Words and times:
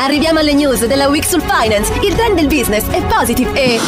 Arriviamo 0.00 0.38
alle 0.38 0.54
news 0.54 0.86
della 0.86 1.08
Week 1.08 1.24
sul 1.24 1.42
Finance. 1.42 1.92
Il 2.02 2.14
trend 2.14 2.36
del 2.36 2.46
business 2.46 2.86
è 2.88 3.02
positive 3.02 3.52
e. 3.52 3.80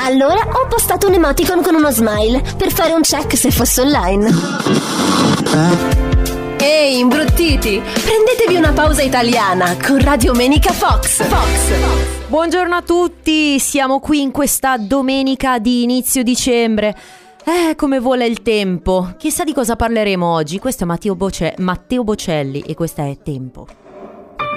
Allora 0.00 0.40
ho 0.40 0.66
postato 0.68 1.06
un 1.06 1.14
emoticon 1.14 1.62
con 1.62 1.76
uno 1.76 1.90
smile 1.90 2.42
per 2.56 2.72
fare 2.72 2.92
un 2.92 3.02
check 3.02 3.36
se 3.36 3.50
fosse 3.52 3.80
online. 3.82 4.28
Ehi, 6.58 6.98
imbruttiti! 6.98 7.80
Prendetevi 7.80 8.56
una 8.56 8.72
pausa 8.72 9.02
italiana 9.02 9.76
con 9.76 10.00
Radio 10.00 10.34
Menica 10.34 10.72
Fox. 10.72 11.22
Fox. 11.22 12.26
Buongiorno 12.26 12.74
a 12.74 12.82
tutti, 12.82 13.58
siamo 13.60 14.00
qui 14.00 14.20
in 14.20 14.32
questa 14.32 14.76
domenica 14.78 15.58
di 15.58 15.84
inizio 15.84 16.24
dicembre. 16.24 16.96
Eh, 17.44 17.76
come 17.76 18.00
vola 18.00 18.24
il 18.24 18.42
tempo. 18.42 19.14
Chissà 19.16 19.44
di 19.44 19.52
cosa 19.52 19.76
parleremo 19.76 20.26
oggi. 20.26 20.58
Questo 20.58 20.84
è 20.84 20.86
Matteo, 20.86 21.14
Boce- 21.14 21.54
Matteo 21.58 22.02
Bocelli 22.02 22.64
e 22.66 22.74
questa 22.74 23.04
è 23.04 23.16
Tempo. 23.22 23.83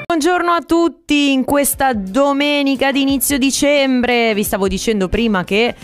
Buongiorno 0.10 0.54
a 0.54 0.62
tutti 0.62 1.34
in 1.34 1.44
questa 1.44 1.92
domenica 1.92 2.94
di 2.94 3.02
inizio 3.02 3.38
dicembre. 3.38 4.34
Vi 4.34 4.44
stavo 4.44 4.70
dicendo 4.70 5.10
prima 5.10 5.44
che 5.44 5.76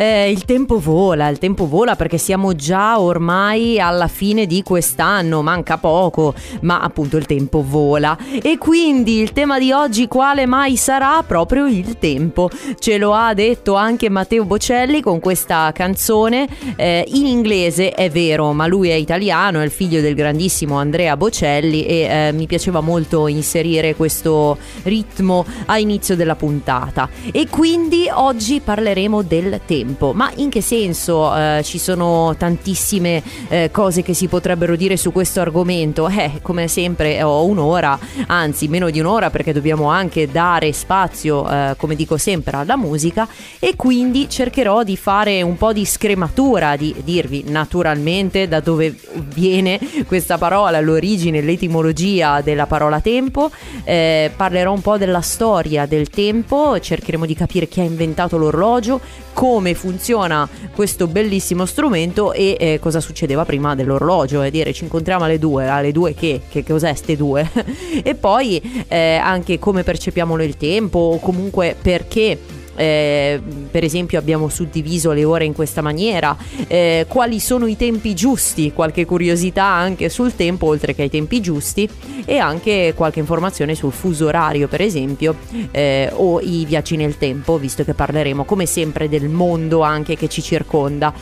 eh, 0.00 0.30
il 0.30 0.46
tempo 0.46 0.78
vola, 0.78 1.28
il 1.28 1.36
tempo 1.36 1.68
vola 1.68 1.94
perché 1.94 2.16
siamo 2.16 2.54
già 2.54 2.98
ormai 2.98 3.78
alla 3.78 4.08
fine 4.08 4.46
di 4.46 4.62
quest'anno, 4.62 5.42
manca 5.42 5.76
poco, 5.76 6.32
ma 6.62 6.80
appunto 6.80 7.18
il 7.18 7.26
tempo 7.26 7.62
vola. 7.62 8.16
E 8.40 8.56
quindi 8.56 9.20
il 9.20 9.32
tema 9.32 9.58
di 9.58 9.72
oggi 9.72 10.08
quale 10.08 10.46
mai 10.46 10.78
sarà? 10.78 11.22
Proprio 11.26 11.66
il 11.66 11.98
tempo. 11.98 12.48
Ce 12.78 12.96
lo 12.96 13.12
ha 13.12 13.34
detto 13.34 13.74
anche 13.74 14.08
Matteo 14.08 14.46
Bocelli 14.46 15.02
con 15.02 15.20
questa 15.20 15.70
canzone 15.74 16.48
eh, 16.76 17.04
in 17.08 17.26
inglese, 17.26 17.90
è 17.90 18.08
vero, 18.08 18.54
ma 18.54 18.66
lui 18.66 18.88
è 18.88 18.94
italiano, 18.94 19.60
è 19.60 19.64
il 19.64 19.70
figlio 19.70 20.00
del 20.00 20.14
grandissimo 20.14 20.78
Andrea 20.78 21.14
Bocelli 21.18 21.84
e 21.84 22.28
eh, 22.28 22.32
mi 22.32 22.46
piaceva 22.46 22.80
molto 22.80 23.26
inserire 23.26 23.94
questo 23.94 24.56
ritmo 24.84 25.44
a 25.66 25.76
inizio 25.76 26.16
della 26.16 26.36
puntata. 26.36 27.06
E 27.30 27.48
quindi 27.50 28.08
oggi 28.10 28.60
parleremo 28.60 29.20
del 29.20 29.60
tempo 29.66 29.88
tempo. 29.90 30.12
Ma 30.12 30.30
in 30.36 30.48
che 30.48 30.60
senso? 30.60 31.34
Eh, 31.34 31.60
ci 31.64 31.78
sono 31.78 32.34
tantissime 32.36 33.22
eh, 33.48 33.70
cose 33.72 34.02
che 34.02 34.14
si 34.14 34.28
potrebbero 34.28 34.76
dire 34.76 34.96
su 34.96 35.12
questo 35.12 35.40
argomento. 35.40 36.08
Eh, 36.08 36.40
come 36.42 36.68
sempre 36.68 37.22
ho 37.22 37.44
un'ora, 37.44 37.98
anzi 38.26 38.68
meno 38.68 38.90
di 38.90 39.00
un'ora 39.00 39.30
perché 39.30 39.52
dobbiamo 39.52 39.88
anche 39.88 40.30
dare 40.30 40.72
spazio, 40.72 41.48
eh, 41.50 41.74
come 41.76 41.94
dico 41.94 42.16
sempre, 42.16 42.56
alla 42.56 42.76
musica 42.76 43.26
e 43.58 43.74
quindi 43.76 44.28
cercherò 44.28 44.82
di 44.82 44.96
fare 44.96 45.42
un 45.42 45.56
po' 45.56 45.72
di 45.72 45.84
scrematura, 45.84 46.76
di 46.76 46.94
dirvi 47.02 47.44
naturalmente 47.48 48.48
da 48.48 48.60
dove 48.60 48.94
viene 49.14 49.78
questa 50.06 50.38
parola, 50.38 50.80
l'origine, 50.80 51.40
l'etimologia 51.40 52.40
della 52.40 52.66
parola 52.66 53.00
tempo. 53.00 53.50
Eh, 53.84 54.30
parlerò 54.34 54.72
un 54.72 54.80
po' 54.82 54.98
della 54.98 55.20
storia 55.20 55.86
del 55.86 56.10
tempo, 56.10 56.78
cercheremo 56.78 57.26
di 57.26 57.34
capire 57.34 57.66
chi 57.66 57.80
ha 57.80 57.84
inventato 57.84 58.36
l'orologio, 58.36 59.00
come 59.32 59.69
funziona 59.74 60.48
questo 60.74 61.06
bellissimo 61.06 61.66
strumento 61.66 62.32
e 62.32 62.56
eh, 62.58 62.78
cosa 62.80 63.00
succedeva 63.00 63.44
prima 63.44 63.74
dell'orologio 63.74 64.42
e 64.42 64.50
dire 64.50 64.72
ci 64.72 64.84
incontriamo 64.84 65.24
alle 65.24 65.38
due, 65.38 65.68
alle 65.68 65.92
due 65.92 66.14
che, 66.14 66.42
che, 66.48 66.64
cos'è 66.64 66.94
ste 66.94 67.16
due? 67.16 67.48
E 68.02 68.14
poi 68.14 68.84
eh, 68.88 69.16
anche 69.16 69.58
come 69.58 69.82
percepiamo 69.82 70.40
il 70.42 70.56
tempo 70.56 70.98
o 70.98 71.18
comunque 71.18 71.76
perché 71.80 72.38
eh, 72.80 73.38
per 73.70 73.84
esempio 73.84 74.18
abbiamo 74.18 74.48
suddiviso 74.48 75.12
le 75.12 75.24
ore 75.24 75.44
in 75.44 75.52
questa 75.52 75.82
maniera, 75.82 76.34
eh, 76.66 77.04
quali 77.06 77.38
sono 77.38 77.66
i 77.66 77.76
tempi 77.76 78.14
giusti, 78.14 78.72
qualche 78.72 79.04
curiosità 79.04 79.64
anche 79.64 80.08
sul 80.08 80.34
tempo 80.34 80.66
oltre 80.66 80.94
che 80.94 81.02
ai 81.02 81.10
tempi 81.10 81.42
giusti 81.42 81.86
e 82.24 82.38
anche 82.38 82.94
qualche 82.96 83.18
informazione 83.18 83.74
sul 83.74 83.92
fuso 83.92 84.26
orario 84.26 84.66
per 84.66 84.80
esempio 84.80 85.36
eh, 85.70 86.10
o 86.14 86.40
i 86.40 86.64
viaggi 86.64 86.96
nel 86.96 87.18
tempo, 87.18 87.58
visto 87.58 87.84
che 87.84 87.92
parleremo 87.92 88.44
come 88.44 88.64
sempre 88.64 89.10
del 89.10 89.28
mondo 89.28 89.82
anche 89.82 90.16
che 90.16 90.28
ci 90.28 90.40
circonda. 90.40 91.12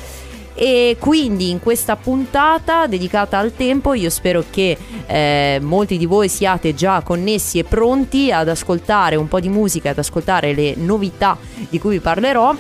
E 0.61 0.97
quindi 0.99 1.51
in 1.51 1.61
questa 1.61 1.95
puntata 1.95 2.89
dedicata 2.89 3.39
al 3.39 3.55
tempo 3.55 3.95
io 3.95 4.11
spero 4.11 4.43
che 4.51 4.77
eh, 5.07 5.61
molti 5.63 5.97
di 5.97 6.05
voi 6.05 6.29
siate 6.29 6.75
già 6.75 7.01
connessi 7.03 7.61
e 7.61 7.65
pronti 7.65 8.33
ad 8.33 8.49
ascoltare 8.49 9.15
un 9.15 9.29
po' 9.29 9.39
di 9.39 9.49
musica, 9.49 9.91
ad 9.91 9.99
ascoltare 9.99 10.55
le 10.55 10.75
novità 10.75 11.39
di 11.69 11.79
cui 11.79 11.93
vi 11.93 12.01
parlerò 12.01 12.57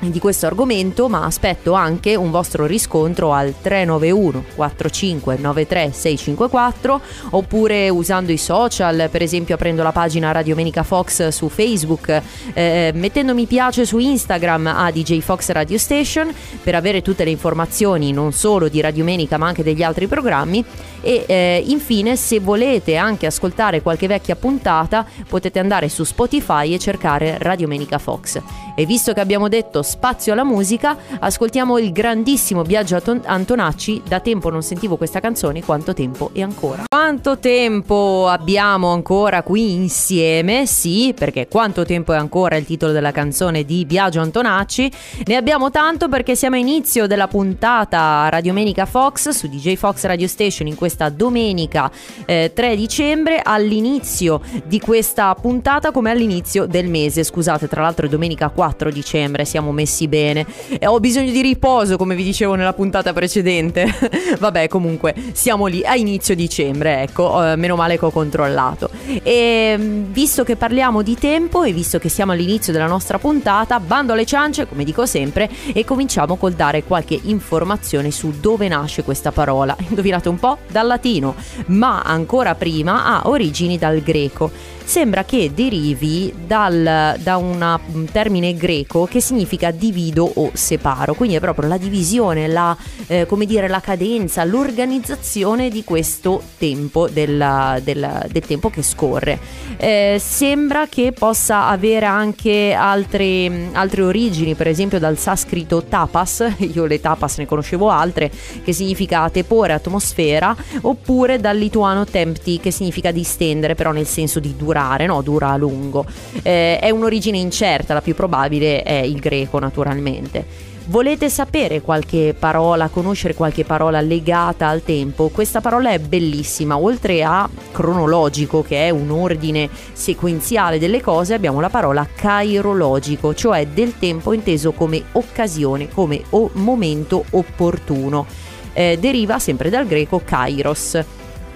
di 0.00 0.18
questo 0.18 0.46
argomento, 0.46 1.08
ma 1.08 1.24
aspetto 1.24 1.72
anche 1.72 2.14
un 2.14 2.30
vostro 2.30 2.66
riscontro 2.66 3.32
al 3.32 3.54
391 3.60 4.44
45 4.54 5.36
93 5.38 5.90
654 5.92 7.00
oppure 7.30 7.88
usando 7.88 8.30
i 8.32 8.36
social, 8.36 9.08
per 9.10 9.22
esempio 9.22 9.54
aprendo 9.54 9.82
la 9.82 9.92
pagina 9.92 10.30
Radio 10.30 10.54
Menica 10.54 10.82
Fox 10.82 11.28
su 11.28 11.48
Facebook, 11.48 12.22
eh, 12.52 12.92
mettendo 12.94 13.34
mi 13.34 13.46
piace 13.46 13.84
su 13.84 13.98
Instagram 13.98 14.66
a 14.68 14.90
DJ 14.90 15.20
Fox 15.20 15.50
Radio 15.50 15.78
Station 15.78 16.32
per 16.62 16.74
avere 16.74 17.02
tutte 17.02 17.24
le 17.24 17.30
informazioni 17.30 18.12
non 18.12 18.32
solo 18.32 18.68
di 18.68 18.80
Radio 18.80 19.04
Menica 19.04 19.36
ma 19.36 19.46
anche 19.46 19.62
degli 19.62 19.82
altri 19.82 20.06
programmi 20.06 20.64
e 21.00 21.24
eh, 21.26 21.62
infine 21.66 22.16
se 22.16 22.40
volete 22.40 22.96
anche 22.96 23.26
ascoltare 23.26 23.82
qualche 23.82 24.06
vecchia 24.06 24.36
puntata 24.36 25.06
potete 25.28 25.58
andare 25.58 25.88
su 25.88 26.04
Spotify 26.04 26.74
e 26.74 26.78
cercare 26.78 27.36
Radio 27.38 27.68
Menica 27.68 27.98
Fox. 27.98 28.40
E 28.76 28.86
visto 28.86 29.12
che 29.12 29.20
abbiamo 29.20 29.48
detto 29.48 29.82
spazio 29.88 30.34
alla 30.34 30.44
musica, 30.44 30.96
ascoltiamo 31.18 31.78
il 31.78 31.92
grandissimo 31.92 32.62
Biagio 32.62 33.00
Antonacci. 33.24 34.02
Da 34.06 34.20
tempo 34.20 34.50
non 34.50 34.62
sentivo 34.62 34.96
questa 34.96 35.18
canzone, 35.18 35.64
quanto 35.64 35.94
tempo 35.94 36.30
e 36.34 36.42
ancora. 36.42 36.84
Quanto 36.88 37.38
tempo 37.38 38.28
abbiamo 38.28 38.92
ancora 38.92 39.42
qui 39.42 39.72
insieme? 39.72 40.66
Sì, 40.66 41.14
perché 41.16 41.48
quanto 41.48 41.84
tempo 41.84 42.12
è 42.12 42.16
ancora 42.16 42.56
il 42.56 42.66
titolo 42.66 42.92
della 42.92 43.12
canzone 43.12 43.64
di 43.64 43.86
Biagio 43.86 44.20
Antonacci? 44.20 44.92
Ne 45.24 45.36
abbiamo 45.36 45.70
tanto 45.70 46.08
perché 46.08 46.36
siamo 46.36 46.56
a 46.56 46.58
inizio 46.58 47.06
della 47.06 47.26
puntata 47.26 48.28
Radio 48.28 48.52
Menica 48.52 48.84
Fox 48.84 49.30
su 49.30 49.48
DJ 49.48 49.76
Fox 49.76 50.04
Radio 50.04 50.28
Station 50.28 50.66
in 50.66 50.74
questa 50.74 51.08
domenica 51.08 51.90
eh, 52.26 52.52
3 52.54 52.76
dicembre 52.76 53.40
all'inizio 53.42 54.40
di 54.64 54.78
questa 54.80 55.34
puntata 55.34 55.90
come 55.90 56.10
all'inizio 56.10 56.66
del 56.66 56.88
mese. 56.88 57.24
Scusate, 57.24 57.68
tra 57.68 57.80
l'altro 57.80 58.04
è 58.04 58.08
domenica 58.08 58.50
4 58.50 58.90
dicembre, 58.90 59.44
siamo 59.46 59.72
messi 59.78 60.08
bene. 60.08 60.44
E 60.78 60.86
ho 60.86 60.98
bisogno 60.98 61.30
di 61.30 61.40
riposo, 61.40 61.96
come 61.96 62.16
vi 62.16 62.24
dicevo 62.24 62.54
nella 62.54 62.72
puntata 62.72 63.12
precedente. 63.12 63.86
Vabbè, 64.38 64.66
comunque 64.66 65.14
siamo 65.32 65.66
lì 65.66 65.84
a 65.84 65.94
inizio 65.94 66.34
dicembre, 66.34 67.02
ecco, 67.02 67.44
eh, 67.44 67.56
meno 67.56 67.76
male 67.76 67.98
che 67.98 68.04
ho 68.04 68.10
controllato. 68.10 68.90
E 69.22 69.74
mm, 69.78 70.12
visto 70.12 70.42
che 70.42 70.56
parliamo 70.56 71.02
di 71.02 71.16
tempo 71.16 71.62
e 71.62 71.72
visto 71.72 71.98
che 71.98 72.08
siamo 72.08 72.32
all'inizio 72.32 72.72
della 72.72 72.86
nostra 72.86 73.18
puntata, 73.18 73.78
bando 73.78 74.12
alle 74.12 74.26
ciance, 74.26 74.66
come 74.66 74.84
dico 74.84 75.06
sempre, 75.06 75.48
e 75.72 75.84
cominciamo 75.84 76.36
col 76.36 76.52
dare 76.54 76.82
qualche 76.82 77.18
informazione 77.22 78.10
su 78.10 78.34
dove 78.40 78.66
nasce 78.68 79.04
questa 79.04 79.30
parola. 79.30 79.76
Indovinate 79.88 80.28
un 80.28 80.38
po'? 80.38 80.58
Dal 80.68 80.86
latino, 80.86 81.36
ma 81.66 82.02
ancora 82.02 82.54
prima 82.54 83.04
ha 83.04 83.28
origini 83.28 83.78
dal 83.78 84.00
greco 84.00 84.76
sembra 84.88 85.22
che 85.22 85.50
derivi 85.52 86.32
dal, 86.46 87.16
da 87.18 87.36
un 87.36 88.08
termine 88.10 88.54
greco 88.54 89.04
che 89.04 89.20
significa 89.20 89.70
divido 89.70 90.24
o 90.24 90.50
separo, 90.54 91.12
quindi 91.12 91.36
è 91.36 91.40
proprio 91.40 91.68
la 91.68 91.76
divisione, 91.76 92.48
la, 92.48 92.74
eh, 93.06 93.26
come 93.26 93.44
dire, 93.44 93.68
la 93.68 93.80
cadenza, 93.80 94.44
l'organizzazione 94.44 95.68
di 95.68 95.84
questo 95.84 96.40
tempo, 96.56 97.06
del, 97.06 97.80
del, 97.84 98.28
del 98.30 98.46
tempo 98.46 98.70
che 98.70 98.80
scorre. 98.80 99.38
Eh, 99.76 100.16
sembra 100.18 100.86
che 100.88 101.12
possa 101.12 101.66
avere 101.66 102.06
anche 102.06 102.72
altre, 102.72 103.68
altre 103.72 104.02
origini, 104.02 104.54
per 104.54 104.68
esempio 104.68 104.98
dal 104.98 105.18
sanscrito 105.18 105.84
tapas, 105.84 106.50
io 106.72 106.86
le 106.86 106.98
tapas 106.98 107.36
ne 107.36 107.44
conoscevo 107.44 107.90
altre, 107.90 108.30
che 108.64 108.72
significa 108.72 109.28
tepore, 109.28 109.74
atmosfera, 109.74 110.56
oppure 110.80 111.38
dal 111.38 111.58
lituano 111.58 112.06
tempti, 112.06 112.58
che 112.58 112.70
significa 112.70 113.10
distendere, 113.10 113.74
però 113.74 113.92
nel 113.92 114.06
senso 114.06 114.40
di 114.40 114.56
durare 114.56 114.76
durare, 114.78 115.06
no? 115.06 115.22
dura 115.22 115.50
a 115.50 115.56
lungo. 115.56 116.04
Eh, 116.42 116.78
è 116.78 116.90
un'origine 116.90 117.36
incerta, 117.36 117.94
la 117.94 118.00
più 118.00 118.14
probabile 118.14 118.82
è 118.82 119.00
il 119.00 119.18
greco 119.18 119.58
naturalmente. 119.58 120.66
Volete 120.88 121.28
sapere 121.28 121.82
qualche 121.82 122.34
parola, 122.38 122.88
conoscere 122.88 123.34
qualche 123.34 123.62
parola 123.62 124.00
legata 124.00 124.68
al 124.68 124.82
tempo? 124.82 125.28
Questa 125.28 125.60
parola 125.60 125.90
è 125.90 125.98
bellissima, 125.98 126.78
oltre 126.78 127.22
a 127.22 127.46
cronologico, 127.72 128.62
che 128.62 128.86
è 128.86 128.90
un 128.90 129.10
ordine 129.10 129.68
sequenziale 129.92 130.78
delle 130.78 131.02
cose, 131.02 131.34
abbiamo 131.34 131.60
la 131.60 131.68
parola 131.68 132.08
cairologico, 132.14 133.34
cioè 133.34 133.66
del 133.66 133.98
tempo 133.98 134.32
inteso 134.32 134.72
come 134.72 135.02
occasione, 135.12 135.90
come 135.90 136.22
momento 136.52 137.22
opportuno. 137.32 138.24
Eh, 138.72 138.96
deriva 138.98 139.38
sempre 139.38 139.68
dal 139.68 139.86
greco 139.86 140.22
kairos 140.24 141.04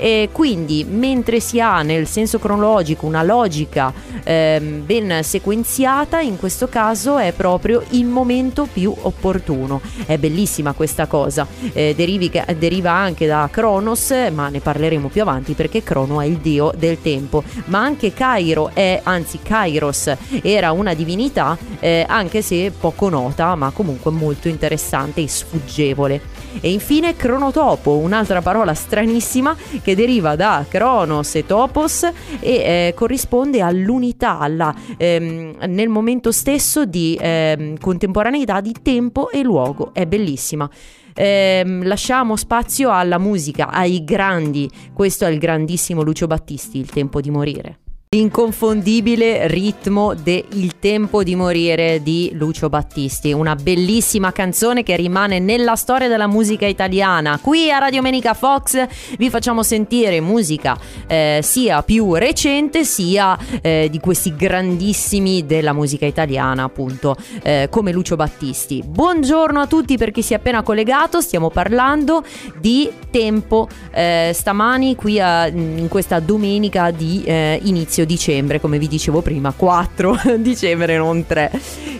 e 0.02 0.30
quindi 0.32 0.84
mentre 0.84 1.38
si 1.38 1.60
ha 1.60 1.82
nel 1.82 2.08
senso 2.08 2.40
cronologico 2.40 3.06
una 3.06 3.22
logica 3.22 3.92
ehm, 4.24 4.84
ben 4.84 5.22
sequenziata, 5.22 6.18
in 6.18 6.38
questo 6.38 6.66
caso 6.66 7.18
è 7.18 7.32
proprio 7.32 7.84
il 7.90 8.06
momento 8.06 8.66
più 8.70 8.92
opportuno. 9.02 9.80
È 10.04 10.18
bellissima 10.18 10.72
questa 10.72 11.06
cosa, 11.06 11.46
eh, 11.72 11.94
derivi, 11.96 12.32
deriva 12.58 12.90
anche 12.90 13.28
da 13.28 13.48
Cronos, 13.48 14.12
ma 14.32 14.48
ne 14.48 14.58
parleremo 14.58 15.06
più 15.06 15.22
avanti 15.22 15.52
perché 15.52 15.84
Crono 15.84 16.20
è 16.20 16.26
il 16.26 16.38
dio 16.38 16.72
del 16.76 17.00
tempo, 17.00 17.44
ma 17.66 17.78
anche 17.78 18.12
Cairo 18.12 18.72
è, 18.74 19.00
anzi 19.04 19.38
Kairos 19.40 20.12
era 20.42 20.72
una 20.72 20.94
divinità, 20.94 21.56
eh, 21.78 22.04
anche 22.08 22.42
se 22.42 22.72
poco 22.76 23.08
nota, 23.08 23.54
ma 23.54 23.70
comunque 23.70 24.10
molto 24.10 24.48
interessante 24.48 25.20
e 25.20 25.28
sfuggevole. 25.28 26.40
E 26.60 26.70
infine 26.70 27.16
cronotopo, 27.16 27.96
un'altra 27.96 28.42
parola 28.42 28.74
stranissima 28.74 29.56
che 29.82 29.91
deriva 29.94 30.36
da 30.36 30.64
Cronos 30.68 31.34
e 31.34 31.46
Topos 31.46 32.02
e 32.04 32.12
eh, 32.40 32.94
corrisponde 32.94 33.60
all'unità, 33.60 34.38
alla, 34.38 34.74
ehm, 34.96 35.56
nel 35.68 35.88
momento 35.88 36.32
stesso 36.32 36.84
di 36.84 37.18
ehm, 37.20 37.78
contemporaneità 37.78 38.60
di 38.60 38.74
tempo 38.82 39.30
e 39.30 39.42
luogo. 39.42 39.90
È 39.92 40.06
bellissima. 40.06 40.68
Eh, 41.14 41.62
lasciamo 41.82 42.36
spazio 42.36 42.90
alla 42.90 43.18
musica, 43.18 43.68
ai 43.68 44.04
grandi. 44.04 44.70
Questo 44.92 45.26
è 45.26 45.28
il 45.28 45.38
grandissimo 45.38 46.02
Lucio 46.02 46.26
Battisti, 46.26 46.78
Il 46.78 46.90
tempo 46.90 47.20
di 47.20 47.30
morire. 47.30 47.81
L'inconfondibile 48.14 49.46
ritmo 49.46 50.12
de 50.12 50.44
Il 50.52 50.78
tempo 50.78 51.22
di 51.22 51.34
morire 51.34 52.02
di 52.02 52.30
Lucio 52.34 52.68
Battisti, 52.68 53.32
una 53.32 53.54
bellissima 53.54 54.32
canzone 54.32 54.82
che 54.82 54.96
rimane 54.96 55.38
nella 55.38 55.76
storia 55.76 56.08
della 56.08 56.26
musica 56.26 56.66
italiana. 56.66 57.38
Qui 57.40 57.72
a 57.72 57.78
Radio 57.78 58.02
Menica 58.02 58.34
Fox 58.34 58.86
vi 59.16 59.30
facciamo 59.30 59.62
sentire 59.62 60.20
musica 60.20 60.78
eh, 61.06 61.40
sia 61.42 61.82
più 61.82 62.12
recente 62.12 62.84
sia 62.84 63.34
eh, 63.62 63.88
di 63.90 63.98
questi 63.98 64.36
grandissimi 64.36 65.46
della 65.46 65.72
musica 65.72 66.04
italiana, 66.04 66.64
appunto, 66.64 67.16
eh, 67.42 67.68
come 67.70 67.92
Lucio 67.92 68.16
Battisti. 68.16 68.82
Buongiorno 68.84 69.58
a 69.58 69.66
tutti 69.66 69.96
per 69.96 70.10
chi 70.10 70.20
si 70.20 70.34
è 70.34 70.36
appena 70.36 70.62
collegato, 70.62 71.22
stiamo 71.22 71.48
parlando 71.48 72.22
di 72.60 72.90
tempo 73.10 73.68
eh, 73.90 74.32
stamani 74.34 74.96
qui 74.96 75.18
a, 75.18 75.46
in 75.46 75.88
questa 75.88 76.20
domenica 76.20 76.90
di 76.90 77.22
eh, 77.24 77.58
inizio 77.62 78.00
inizio 78.02 78.04
dicembre, 78.04 78.60
come 78.60 78.78
vi 78.78 78.88
dicevo 78.88 79.22
prima, 79.22 79.52
4 79.52 80.36
dicembre, 80.38 80.96
non 80.96 81.26
3. 81.26 81.50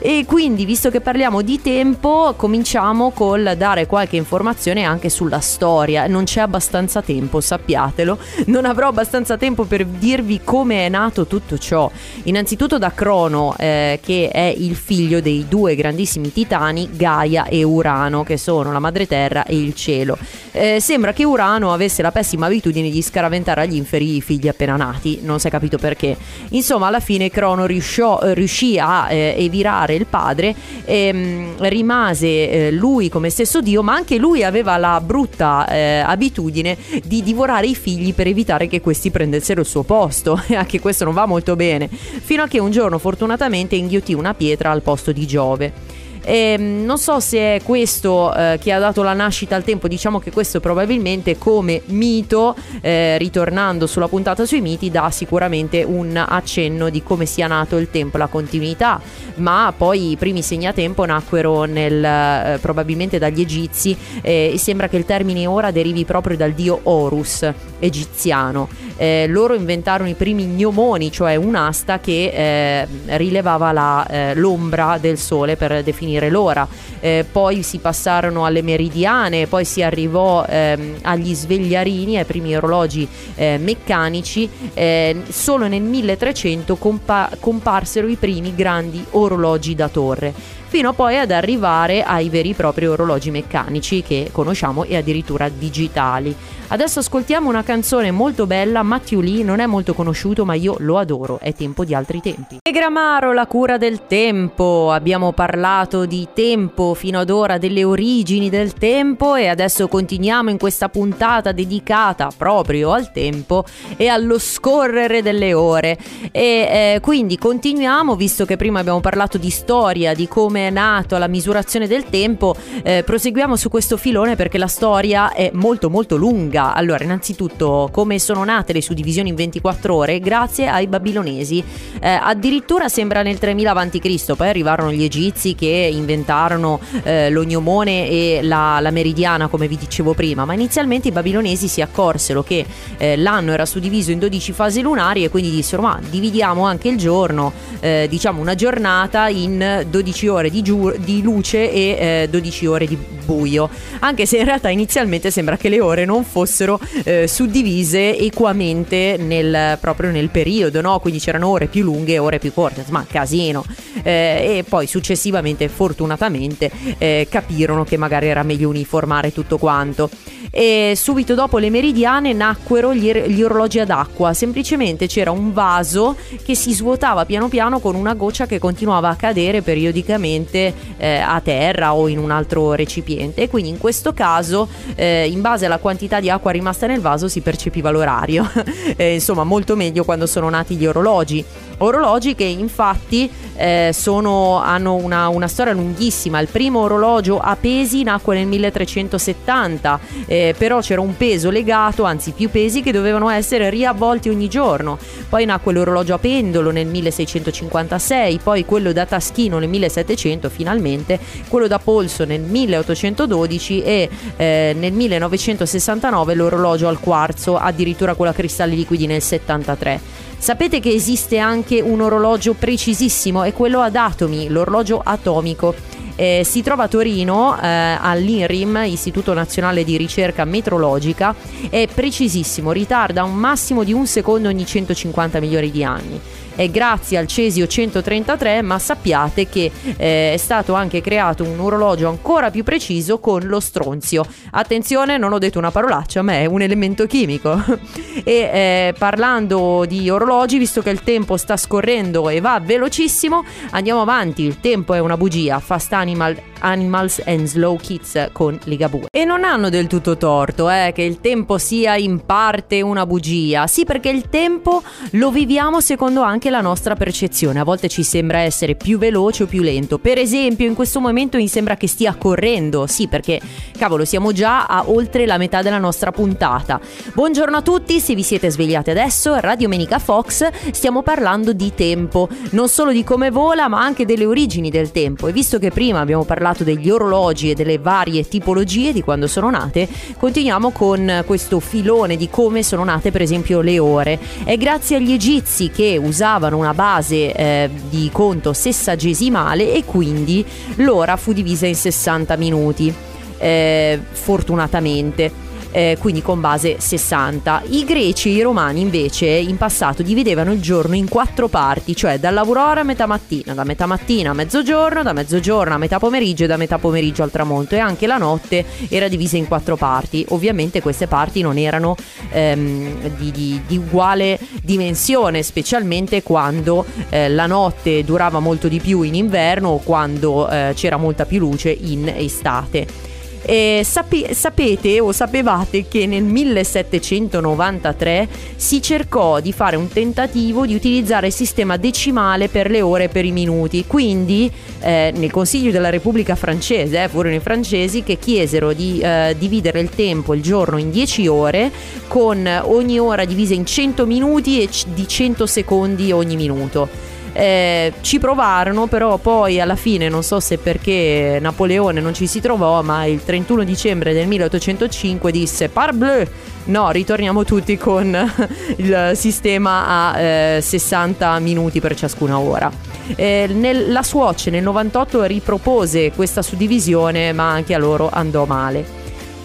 E 0.01 0.25
quindi, 0.27 0.65
visto 0.65 0.91
che 0.91 1.01
parliamo 1.01 1.43
di 1.43 1.61
tempo, 1.61 2.35
cominciamo 2.37 3.11
col 3.11 3.55
dare 3.57 3.87
qualche 3.87 4.17
informazione 4.17 4.83
anche 4.83 5.09
sulla 5.09 5.41
storia. 5.41 6.07
Non 6.07 6.25
c'è 6.25 6.41
abbastanza 6.41 7.03
tempo, 7.03 7.41
sappiatelo. 7.41 8.19
Non 8.47 8.65
avrò 8.65 8.89
abbastanza 8.89 9.37
tempo 9.37 9.65
per 9.65 9.85
dirvi 9.87 10.41
come 10.43 10.87
è 10.87 10.89
nato 10.89 11.27
tutto 11.27 11.59
ciò. 11.59 11.91
Innanzitutto 12.25 12.79
da 12.79 12.93
Crono, 12.93 13.55
eh, 13.59 14.01
che 14.03 14.29
è 14.33 14.53
il 14.57 14.75
figlio 14.75 15.21
dei 15.21 15.47
due 15.49 15.75
grandissimi 15.75 16.33
titani, 16.33 16.89
Gaia 16.93 17.47
e 17.47 17.63
Urano, 17.63 18.25
che 18.25 18.37
sono 18.37 18.73
la 18.73 18.81
madre 18.81 19.07
terra 19.07 19.45
e 19.45 19.57
il 19.57 19.75
cielo. 19.75 20.19
Eh, 20.51 20.81
sembra 20.81 21.13
che 21.13 21.25
Urano 21.25 21.73
avesse 21.73 22.03
la 22.03 22.11
pessima 22.11 22.47
abitudine 22.47 22.91
di 22.91 23.03
scaraventare 23.03 23.63
agli 23.63 23.77
inferi 23.77 24.17
i 24.17 24.21
figli 24.21 24.49
appena 24.49 24.77
nati. 24.77 25.21
Non 25.23 25.39
si 25.39 25.47
è 25.47 25.51
capito 25.51 25.79
perché 25.79 25.92
perché. 25.93 26.17
Insomma, 26.51 26.87
alla 26.87 27.01
fine 27.01 27.31
Crono 27.31 27.67
riusciò, 27.67 28.21
eh, 28.21 28.35
riuscì 28.35 28.79
a 28.79 29.11
eh, 29.11 29.35
evirare 29.39 29.95
il 29.95 30.07
padre, 30.07 30.55
e, 30.85 31.13
mh, 31.13 31.19
mm, 31.19 31.55
rimase 31.61 32.27
eh, 32.51 32.71
lui 32.71 33.09
come 33.09 33.31
stesso 33.31 33.61
dio, 33.61 33.83
ma 33.83 33.95
anche 33.95 34.17
lui 34.17 34.43
aveva 34.43 34.77
la 34.79 35.01
brutta 35.01 35.67
eh, 35.69 35.99
abitudine 35.99 36.77
di 37.05 37.23
divorare 37.23 37.67
i 37.67 37.75
figli 37.75 38.15
per 38.15 38.27
evitare 38.27 38.67
che 38.67 38.81
questi 38.81 39.11
prendessero 39.11 39.61
il 39.61 39.67
suo 39.67 39.83
posto, 39.83 40.41
e 40.49 40.55
anche 40.55 40.81
questo 40.81 41.05
non 41.05 41.15
va 41.15 41.27
molto 41.27 41.55
bene, 41.57 41.89
fino 41.89 42.43
a 42.43 42.49
che 42.49 42.59
un 42.59 42.71
giorno 42.71 42.99
fortunatamente 42.99 43.77
inghiottì 43.77 44.15
una 44.15 44.35
pietra 44.35 44.71
al 44.71 44.83
posto 44.83 45.13
di 45.13 45.27
Giove. 45.27 45.92
E 46.25 46.55
ehm, 46.59 46.85
non 46.85 46.99
so 46.99 47.21
se 47.21 47.57
è 47.57 47.63
questo 47.63 48.35
eh, 48.35 48.59
che 48.61 48.73
ha 48.73 48.79
dato 48.79 49.03
la 49.03 49.13
nascita 49.13 49.57
al 49.57 49.65
tempo, 49.65 49.89
diciamo 49.89 50.19
che 50.19 50.31
questo 50.31 50.61
probabilmente 50.61 51.37
come 51.39 51.83
mito, 51.87 52.55
eh, 52.81 53.19
ritornando 53.19 53.87
sulla 53.87 54.09
puntata 54.09 54.45
sui 54.45 54.61
miti, 54.61 54.91
dà 54.91 55.11
sicuramente 55.11 55.83
un 55.83 56.17
accenno 56.17 56.91
di 56.91 57.03
come 57.03 57.27
sia 57.27 57.47
nato 57.47 57.77
il 57.77 57.91
tempo, 57.91 58.19
la 58.19 58.29
continuità, 58.29 59.01
ma 59.37 59.73
poi 59.77 60.11
i 60.13 60.17
primi 60.17 60.43
segnatempo 60.43 61.05
nacquero 61.05 61.65
nel, 61.65 62.05
eh, 62.05 62.59
probabilmente 62.61 63.19
dagli 63.19 63.41
egizi 63.41 63.97
e 64.21 64.55
sembra 64.59 64.89
che 64.89 64.97
il 64.97 65.05
termine 65.05 65.47
ora 65.47 65.71
derivi 65.71 66.05
proprio 66.05 66.37
dal 66.37 66.53
dio 66.53 66.81
Horus 66.85 67.47
egiziano. 67.79 68.69
Eh, 68.97 69.27
loro 69.29 69.55
inventarono 69.55 70.09
i 70.09 70.15
primi 70.15 70.45
gnomoni, 70.45 71.11
cioè 71.11 71.37
un'asta 71.37 72.01
che 72.01 72.33
eh, 72.35 73.17
rilevava 73.17 73.73
la, 73.73 74.07
eh, 74.07 74.35
l'ombra 74.35 74.99
del 75.01 75.19
sole 75.19 75.57
per 75.57 75.83
definire 75.83 76.01
finire 76.03 76.31
l'ora. 76.31 76.67
Eh, 77.01 77.25
poi 77.31 77.63
si 77.63 77.79
passarono 77.79 78.45
alle 78.45 78.63
meridiane, 78.63 79.47
poi 79.47 79.65
si 79.65 79.83
arrivò 79.83 80.45
ehm, 80.45 80.97
agli 81.03 81.35
svegliarini, 81.35 82.19
ai 82.19 82.25
primi 82.25 82.57
orologi 82.57 83.07
eh, 83.35 83.59
meccanici. 83.59 84.49
Eh, 84.75 85.23
solo 85.29 85.67
nel 85.69 85.83
1300 85.83 86.77
compa- 86.77 87.31
comparsero 87.39 88.09
i 88.09 88.17
primi 88.17 88.55
grandi 88.55 89.05
orologi 89.11 89.75
da 89.75 89.89
torre 89.89 90.61
fino 90.73 90.95
poi 90.95 91.19
ad 91.19 91.31
arrivare 91.31 92.03
ai 92.03 92.31
veri 92.31 92.53
e 92.53 92.55
propri 92.55 92.87
orologi 92.87 93.31
meccanici 93.31 94.03
che 94.03 94.31
conosciamo 94.33 94.85
e 94.85 94.97
addirittura 94.97 95.51
digitali. 95.51 96.35
Adesso 96.69 97.01
ascoltiamo 97.01 97.47
una 97.47 97.63
canzone 97.63 98.11
molto 98.11 98.47
bella, 98.47 98.82
Matthew 98.83 99.21
Lee 99.21 99.43
non 99.45 99.61
è 99.61 99.67
molto 99.67 99.95
conosciuto 99.95 100.45
ma 100.45 100.55
io 100.55 100.77
lo 100.79 100.99
adoro, 100.99 101.39
è 101.41 101.53
tempo 101.55 101.85
di 101.85 101.95
altri 101.95 102.21
tempi. 102.21 102.59
E 102.63 102.71
Gramaro, 102.71 103.33
la 103.33 103.47
cura 103.47 103.79
del 103.79 104.07
tempo, 104.07 104.91
abbiamo 104.91 105.33
parlato 105.33 106.07
di 106.07 106.29
tempo 106.33 106.95
fino 106.95 107.21
ad 107.21 107.31
ora, 107.31 107.59
delle 107.59 107.85
origini 107.85 108.51
del 108.51 108.75
tempo 108.75 109.35
e 109.35 109.49
adesso 109.49 109.89
continuiamo 109.89 110.51
in 110.51 110.59
questa 110.59 110.89
puntata 110.89 111.53
dedicata 111.53 112.31
proprio 112.37 112.93
al 112.93 113.13
tempo 113.13 113.65
e 113.97 114.09
allo 114.09 114.39
scorrere 114.39 115.23
delle 115.23 115.55
ore. 115.55 115.99
E 116.31 116.41
eh, 116.43 116.99
quindi 117.01 117.37
continuiamo, 117.37 118.17
visto 118.17 118.45
che 118.45 118.57
prima 118.57 118.81
abbiamo 118.81 119.01
parlato 119.01 119.39
di 119.39 119.51
storia, 119.51 120.15
di 120.15 120.29
come 120.29 120.69
è 120.69 120.71
nato, 120.71 121.19
la 121.19 121.29
misurazione 121.29 121.87
del 121.87 122.05
tempo, 122.05 122.55
eh, 122.83 123.03
proseguiamo 123.05 123.57
su 123.57 123.69
questo 123.69 123.97
filone 123.97 124.37
perché 124.37 124.59
la 124.59 124.67
storia 124.67 125.33
è 125.33 125.51
molto 125.55 125.91
molto 125.91 126.17
lunga. 126.17 126.75
Allora, 126.75 127.05
innanzitutto, 127.05 127.89
come 127.93 128.19
sono 128.19 128.45
nate 128.45 128.72
le 128.73 128.83
suddivisioni 128.83 129.29
in 129.29 129.35
24 129.35 129.95
ore? 129.95 130.19
Grazie 130.21 130.69
ai 130.69 130.87
babilonesi. 130.87 131.63
Eh, 132.01 132.09
addirittura 132.09 132.89
sembra 132.89 133.23
nel 133.23 133.39
3000 133.39 133.73
a.C., 133.73 134.37
poi 134.37 134.49
arrivarono 134.49 134.93
gli 134.93 135.03
egizi 135.03 135.55
che 135.55 135.91
inventarono 135.93 136.81
eh, 137.03 137.31
l'ognomone 137.31 138.09
e 138.09 138.41
la, 138.43 138.79
la, 138.81 138.91
meridiana, 138.91 139.49
come 139.49 139.69
vi 139.69 139.77
dicevo 139.77 140.15
prima, 140.15 140.45
ma 140.45 140.55
inizialmente 140.55 141.09
i 141.09 141.13
babilonesi 141.13 141.69
si 141.69 141.81
accorsero 141.81 142.43
che 142.43 142.65
eh, 142.97 143.17
l'anno 143.17 143.53
era 143.53 143.67
suddiviso 143.67 144.11
in 144.11 144.19
12 144.19 144.53
fasi 144.53 144.81
lunari 144.81 145.25
e 145.25 145.29
quindi 145.29 145.51
dissero 145.51 145.83
ma 145.83 146.01
dividiamo 146.09 146.65
anche 146.65 146.89
il 146.89 146.97
giorno, 146.97 147.53
eh, 147.81 148.07
diciamo 148.09 148.41
una 148.41 148.55
giornata 148.55 149.29
in 149.29 149.87
12 149.89 150.29
ore 150.29 150.51
di, 150.51 150.63
giu- 150.63 150.97
di 150.97 151.23
luce 151.23 151.71
e 151.71 152.23
eh, 152.23 152.29
12 152.31 152.67
ore 152.67 152.87
di 152.87 152.97
buio, 153.25 153.69
anche 154.01 154.27
se 154.27 154.39
in 154.39 154.45
realtà 154.45 154.69
inizialmente 154.69 155.31
sembra 155.31 155.57
che 155.57 155.69
le 155.69 155.81
ore 155.81 156.05
non 156.05 156.25
fossero 156.25 156.79
eh, 157.05 157.27
suddivise 157.27 158.19
equamente 158.19 158.62
nel, 158.63 159.79
proprio 159.81 160.11
nel 160.11 160.29
periodo, 160.29 160.81
no? 160.81 160.99
quindi 161.01 161.19
c'erano 161.19 161.49
ore 161.49 161.67
più 161.67 161.83
lunghe 161.85 162.15
e 162.15 162.19
ore 162.19 162.39
più 162.39 162.53
corte, 162.53 162.85
ma 162.91 163.05
casino. 163.09 163.65
Eh, 164.03 164.59
e 164.59 164.65
poi 164.69 164.87
successivamente, 164.87 165.69
fortunatamente, 165.69 166.71
eh, 166.99 167.27
capirono 167.29 167.85
che 167.85 167.97
magari 167.97 168.29
era 168.29 168.43
meglio 168.43 168.69
uniformare 168.69 169.33
tutto 169.33 169.59
quanto 169.59 170.11
e 170.55 170.93
subito 170.97 171.35
dopo 171.35 171.57
le 171.57 171.71
meridiane 171.71 172.35
nacquero 172.35 172.95
gli, 172.95 173.09
er- 173.09 173.27
gli, 173.27 173.43
orologi 173.43 173.79
ad 173.79 173.89
acqua, 173.89 174.35
semplicemente 174.35 175.07
c'era 175.07 175.31
un 175.31 175.51
vaso 175.55 176.15
che 176.45 176.55
si 176.55 176.75
svuotava 176.75 177.25
piano 177.25 177.49
piano 177.49 177.81
con 177.81 177.95
una 177.95 178.13
goccia 178.13 178.45
che 178.45 178.59
continuava 178.59 179.09
a 179.09 179.17
cadere 179.17 179.63
periodicamente 179.63 180.75
eh, 180.99 181.17
a 181.17 181.41
terra 181.41 181.95
o 181.95 182.07
in 182.07 182.19
un 182.19 182.31
altro 182.31 182.75
recipiente. 182.75 183.43
E 183.43 183.49
quindi 183.49 183.71
in 183.71 183.79
questo 183.79 184.13
caso 184.13 184.69
eh, 184.95 185.27
in 185.27 185.41
base 185.41 185.65
alla 185.65 185.79
quantità 185.79 186.21
di 186.21 186.29
acqua 186.29 186.51
rimasta 186.51 186.87
nel 186.87 187.01
vaso 187.01 187.29
si 187.29 187.41
percepiva 187.41 187.89
l'orario, 187.89 188.47
eh, 188.95 189.15
insomma 189.15 189.45
molto 189.45 189.75
meglio 189.75 190.05
quando 190.05 190.27
sono 190.27 190.51
nati 190.51 190.77
gli 190.77 190.85
orologi. 190.85 191.43
Orologi 191.83 192.37
che 192.37 192.45
infatti 192.45 193.29
eh, 193.57 193.91
sono, 193.93 194.61
hanno 194.63 194.95
una, 194.95 195.29
una, 195.29 195.49
storia 195.49 195.73
lunghissima. 195.73 196.41
Il 196.41 196.49
primo 196.49 196.81
orologio 196.81 197.39
a 197.39 197.57
pesi 197.57 198.03
nacque 198.05 198.37
nel 198.37 198.47
1370, 198.47 200.01
eh, 200.27 200.55
però 200.57 200.81
c'era 200.81 201.01
un 201.01 201.17
peso 201.17 201.51
legato, 201.51 202.05
anzi 202.05 202.33
più 202.33 202.51
pesi 202.51 202.83
che 202.83 202.93
dovevano 202.93 203.29
essere 203.31 203.69
riavvolti 203.69 204.29
ogni 204.29 204.49
giorno. 204.49 204.97
Poi 205.29 205.45
nacque 205.45 205.73
l'orologio 205.73 206.15
a 206.15 206.19
pendolo 206.19 206.71
nel 206.71 206.87
1656, 206.87 208.39
poi 208.43 208.65
quello 208.65 208.93
da 208.93 209.05
taschino 209.05 209.59
nel 209.59 209.69
1700 209.69 210.49
finalmente, 210.51 211.19
quello 211.49 211.67
da 211.67 211.79
polso 211.81 212.25
nel 212.25 212.43
1812 212.43 213.83
e 213.83 214.09
eh, 214.37 214.77
nel 214.79 214.93
1969 214.93 216.35
l'orologio 216.35 216.87
al 216.87 217.01
quarzo, 217.01 217.57
addirittura 217.57 218.15
quello 218.15 218.31
a 218.31 218.35
cristalli 218.35 218.77
liquidi 218.77 219.07
nel 219.07 219.23
73. 219.23 220.31
Sapete 220.43 220.81
che 220.81 220.91
esiste 220.91 221.39
anche 221.39 221.81
un 221.81 222.01
orologio 222.01 222.55
precisissimo, 222.55 223.45
è 223.45 223.53
quello 223.53 223.81
ad 223.81 223.95
atomi, 223.95 224.49
l'orologio 224.49 225.01
atomico. 225.01 225.73
Eh, 226.17 226.43
si 226.45 226.63
trova 226.63 226.83
a 226.83 226.89
Torino 226.89 227.57
eh, 227.57 227.97
all'INRIM, 228.01 228.83
Istituto 228.87 229.35
Nazionale 229.35 229.85
di 229.85 229.97
Ricerca 229.97 230.45
Metrologica, 230.45 231.33
è 231.71 231.87
precisissimo, 231.87 232.73
ritarda 232.73 233.23
un 233.23 233.37
massimo 233.37 233.85
di 233.85 233.93
un 233.93 234.05
secondo 234.09 234.49
ogni 234.49 234.67
150 234.67 235.39
milioni 235.39 235.71
di 235.71 235.85
anni 235.85 236.21
è 236.55 236.71
grazie 236.71 237.19
al 237.19 237.27
Cesio 237.27 237.67
133, 237.67 238.63
ma 238.63 238.79
sappiate 238.79 239.49
che 239.49 239.71
eh, 239.97 240.33
è 240.33 240.37
stato 240.37 240.75
anche 240.75 241.01
creato 241.01 241.45
un 241.45 241.59
orologio 241.61 242.09
ancora 242.09 242.51
più 242.51 242.63
preciso 242.65 243.19
con 243.19 243.43
lo 243.43 243.61
stronzio. 243.61 244.25
Attenzione, 244.51 245.19
non 245.19 245.33
ho 245.33 245.39
detto 245.39 245.59
una 245.59 245.71
parolaccia, 245.71 246.23
ma 246.23 246.35
è 246.35 246.47
un 246.47 246.63
elemento 246.63 247.07
chimico. 247.07 247.61
e 248.25 248.33
eh, 248.33 248.95
parlando 248.99 249.85
di 249.87 250.09
orologi, 250.11 250.59
visto 250.59 250.83
che 250.83 250.91
il 250.91 251.03
tempo 251.03 251.37
sta 251.37 251.57
scorrendo 251.57 252.29
e 252.29 252.41
va 252.41 252.61
velocissimo, 252.61 253.45
andiamo 253.71 254.03
avanti. 254.03 254.43
Il 254.43 254.61
tempo 254.61 254.95
è 254.95 254.99
una 254.99 255.17
bugia. 255.17 255.59
Fast 255.59 255.93
Animal 255.93 256.52
Animals 256.63 257.23
and 257.27 257.45
Slow 257.45 257.77
Kids 257.77 258.29
con 258.33 258.59
Ligabue. 258.65 259.09
E 259.11 259.25
non 259.25 259.45
hanno 259.45 259.69
del 259.69 259.87
tutto 259.87 260.17
torto, 260.17 260.71
eh, 260.71 260.93
che 260.95 261.03
il 261.03 261.21
tempo 261.21 261.59
sia 261.59 261.97
in 261.97 262.25
parte 262.25 262.81
una 262.81 263.07
bugia. 263.07 263.67
Sì, 263.67 263.85
perché 263.85 264.11
il 264.11 264.29
tempo 264.29 264.83
lo 265.13 265.31
viviamo 265.31 265.81
secondo 265.81 266.23
anche 266.23 266.51
la 266.51 266.61
nostra 266.61 266.95
percezione. 266.95 267.61
A 267.61 267.65
volte 267.65 267.89
ci 267.89 268.03
sembra 268.03 268.39
essere 268.39 268.75
più 268.75 268.99
veloce 268.99 269.43
o 269.43 269.47
più 269.47 269.63
lento. 269.63 269.99
Per 269.99 270.19
esempio, 270.19 270.67
in 270.67 270.75
questo 270.75 271.01
momento 271.01 271.37
mi 271.37 271.49
sembra 271.49 271.77
che 271.77 271.89
stia 271.89 272.15
correndo. 272.15 272.87
Sì, 272.87 273.09
perché 273.09 273.41
cavolo, 273.77 274.05
siamo 274.05 274.33
già 274.33 274.67
a 274.67 274.85
oltre 274.87 275.27
la 275.27 275.39
metà 275.39 275.63
della 275.63 275.79
nostra 275.79 276.13
puntata. 276.13 276.81
Buongiorno 277.13 277.57
a 277.57 277.63
tutti, 277.63 277.99
se 278.01 278.15
vi 278.15 278.23
siete 278.23 278.51
svegliati 278.51 278.91
adesso, 278.91 279.39
Radio 279.41 279.69
Menica 279.69 279.99
Fox, 279.99 280.49
stiamo 280.71 281.03
parlando 281.03 281.53
di 281.53 281.75
tempo, 281.75 282.29
non 282.51 282.69
solo 282.69 282.93
di 282.93 283.03
come 283.05 283.31
vola, 283.31 283.69
ma 283.69 283.81
anche 283.83 284.05
delle 284.05 284.25
origini 284.25 284.71
del 284.71 284.93
tempo. 284.93 285.27
E 285.27 285.33
visto 285.33 285.59
che 285.59 285.71
prima 285.71 286.01
abbiamo 286.01 286.25
parlato 286.25 286.52
parlato 286.53 286.65
degli 286.65 286.91
orologi 286.91 287.51
e 287.51 287.55
delle 287.55 287.79
varie 287.79 288.29
tipologie 288.29 288.93
di 288.93 289.03
quando 289.03 289.27
sono 289.27 289.51
nate, 289.51 289.89
continuiamo 290.19 290.71
con 290.71 291.25
questo 291.27 291.59
filone 291.61 292.17
di 292.17 292.29
come 292.29 292.63
sono 292.63 292.85
nate 292.85 293.11
per 293.11 293.23
esempio 293.23 293.61
le 293.61 293.79
ore. 293.79 294.19
È 294.45 294.57
grazie 294.57 294.97
agli 294.97 295.13
egizi 295.13 295.71
che 295.71 295.99
usavano 296.01 296.59
una 296.59 296.75
base 296.75 297.33
eh, 297.33 297.71
di 297.89 298.11
conto 298.13 298.53
sessagesimale 298.53 299.73
e 299.73 299.85
quindi 299.85 300.45
l'ora 300.77 301.17
fu 301.17 301.33
divisa 301.33 301.67
in 301.67 301.75
60 301.75 302.37
minuti. 302.37 302.95
Eh, 303.39 303.99
fortunatamente 304.13 305.51
eh, 305.73 305.97
quindi 305.99 306.23
con 306.23 306.41
base 306.41 306.77
60. 306.79 307.63
I 307.71 307.85
greci 307.85 308.29
e 308.29 308.33
i 308.33 308.43
romani 308.43 308.81
invece 308.81 309.27
in 309.27 309.57
passato 309.57 310.03
dividevano 310.03 310.53
il 310.53 310.61
giorno 310.61 310.95
in 310.95 311.09
quattro 311.09 311.49
parti, 311.49 311.97
cioè 311.97 312.19
dall'aurora 312.19 312.81
a 312.81 312.85
metà 312.85 313.07
mattina, 313.07 313.55
da 313.55 313.65
metà 313.65 313.87
mattina 313.87 314.31
a 314.31 314.35
mezzogiorno, 314.35 315.03
da 315.03 315.13
mezzogiorno 315.13 315.75
a 315.75 315.79
metà 315.79 315.99
pomeriggio 315.99 316.45
e 316.45 316.47
da 316.47 316.57
metà 316.57 316.79
pomeriggio 316.79 317.23
al 317.23 317.31
tramonto 317.31 317.75
e 317.75 317.79
anche 317.79 318.07
la 318.07 318.19
notte 318.19 318.65
era 318.89 319.09
divisa 319.09 319.37
in 319.37 319.49
quattro 319.49 319.77
parti. 319.77 320.25
Ovviamente 320.29 320.81
queste 320.81 321.07
parti 321.07 321.41
non 321.41 321.59
erano 321.59 321.97
ehm, 322.31 323.09
di, 323.17 323.31
di, 323.31 323.61
di, 323.67 323.77
uguale 323.79 324.39
dimensione, 324.63 325.43
specialmente 325.43 326.23
quando 326.23 326.85
eh, 327.09 327.29
la 327.29 327.47
notte 327.47 328.05
durava 328.05 328.39
molto 328.39 328.69
di 328.69 328.79
più 328.79 329.03
in 329.03 329.15
inverno 329.15 329.71
o 329.71 329.79
quando 329.79 330.49
eh, 330.49 330.73
c'era 330.75 330.97
molta 330.97 331.25
più 331.25 331.39
luce 331.39 331.71
in 331.71 332.13
estate. 332.15 333.12
Eh, 333.45 333.83
sape- 333.85 334.35
sapete 334.35 335.01
o 335.01 335.11
sapevate 335.11 335.89
che 335.89 336.07
nel 336.07 336.23
1793 336.23 338.29
si 338.55 338.81
cercò 338.81 339.41
di 339.41 339.53
fare 339.53 339.75
un 339.75 339.89
tentativo 339.89 340.65
di 340.65 340.77
utilizzare 340.77 341.27
il 341.27 341.33
sistema 341.33 341.77
decimale 341.77 342.47
per 342.49 342.71
le 342.71 342.83
ore 342.83 343.05
e 343.05 343.09
per 343.09 343.25
i 343.25 343.33
minuti. 343.33 343.85
Quindi 343.87 344.51
eh, 344.81 345.13
nel 345.15 345.31
Consiglio 345.31 345.71
della 345.73 345.91
Repubblica 345.91 346.37
francese 346.37 347.03
eh, 347.03 347.09
furono 347.09 347.35
i 347.35 347.41
francesi 347.41 348.03
che 348.03 348.19
chiesero 348.19 348.73
di 348.73 349.01
eh, 349.01 349.35
dividere 349.37 349.81
il 349.81 349.91
tempo, 349.91 350.35
il 350.35 350.43
giorno 350.43 350.79
in 350.79 350.91
10 350.91 351.27
ore, 351.27 351.71
con 352.07 352.49
ogni 352.65 353.01
ora 353.01 353.25
divisa 353.25 353.55
in 353.55 353.67
100 353.67 354.07
minuti 354.07 354.63
e 354.63 354.69
c- 354.69 354.87
di 354.95 355.09
100 355.09 355.47
secondi 355.47 356.13
ogni 356.13 356.37
minuto. 356.37 357.11
Eh, 357.33 357.95
ci 358.03 358.19
provarono, 358.19 358.87
però 358.87 359.17
poi 359.17 359.61
alla 359.61 359.77
fine, 359.77 360.09
non 360.09 360.23
so 360.23 360.39
se 360.39 360.59
perché 360.59 361.39
Napoleone 361.41 362.01
non 362.01 362.13
ci 362.13 362.27
si 362.27 362.41
trovò, 362.41 362.83
ma 362.83 363.07
il 363.07 363.25
31 363.25 363.65
dicembre 363.65 364.13
del 364.13 364.27
1805 364.27 365.33
disse 365.33 365.69
Parbleu! 365.69 366.27
No, 366.65 366.91
ritorniamo 366.91 367.45
tutti 367.45 367.77
con 367.77 368.15
il 368.77 369.13
sistema 369.15 370.13
a 370.13 370.21
eh, 370.21 370.61
60 370.61 371.39
minuti 371.41 371.81
per 371.81 371.97
ciascuna 371.97 372.39
ora. 372.39 372.71
Eh, 373.17 373.49
nel, 373.51 373.91
la 373.91 374.03
Swatch 374.03 374.47
nel 374.47 374.63
98 374.63 375.25
ripropose 375.25 376.13
questa 376.13 376.43
suddivisione, 376.43 377.33
ma 377.33 377.51
anche 377.51 377.75
a 377.75 377.79
loro 377.79 378.11
andò 378.13 378.45
male. 378.45 379.01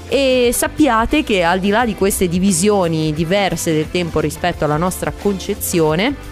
E 0.09 0.51
sappiate 0.53 1.23
che 1.23 1.43
al 1.43 1.59
di 1.59 1.69
là 1.69 1.85
di 1.85 1.95
queste 1.95 2.27
divisioni 2.27 3.13
diverse 3.13 3.73
del 3.73 3.91
tempo 3.91 4.19
rispetto 4.19 4.63
alla 4.63 4.77
nostra 4.77 5.11
concezione, 5.11 6.26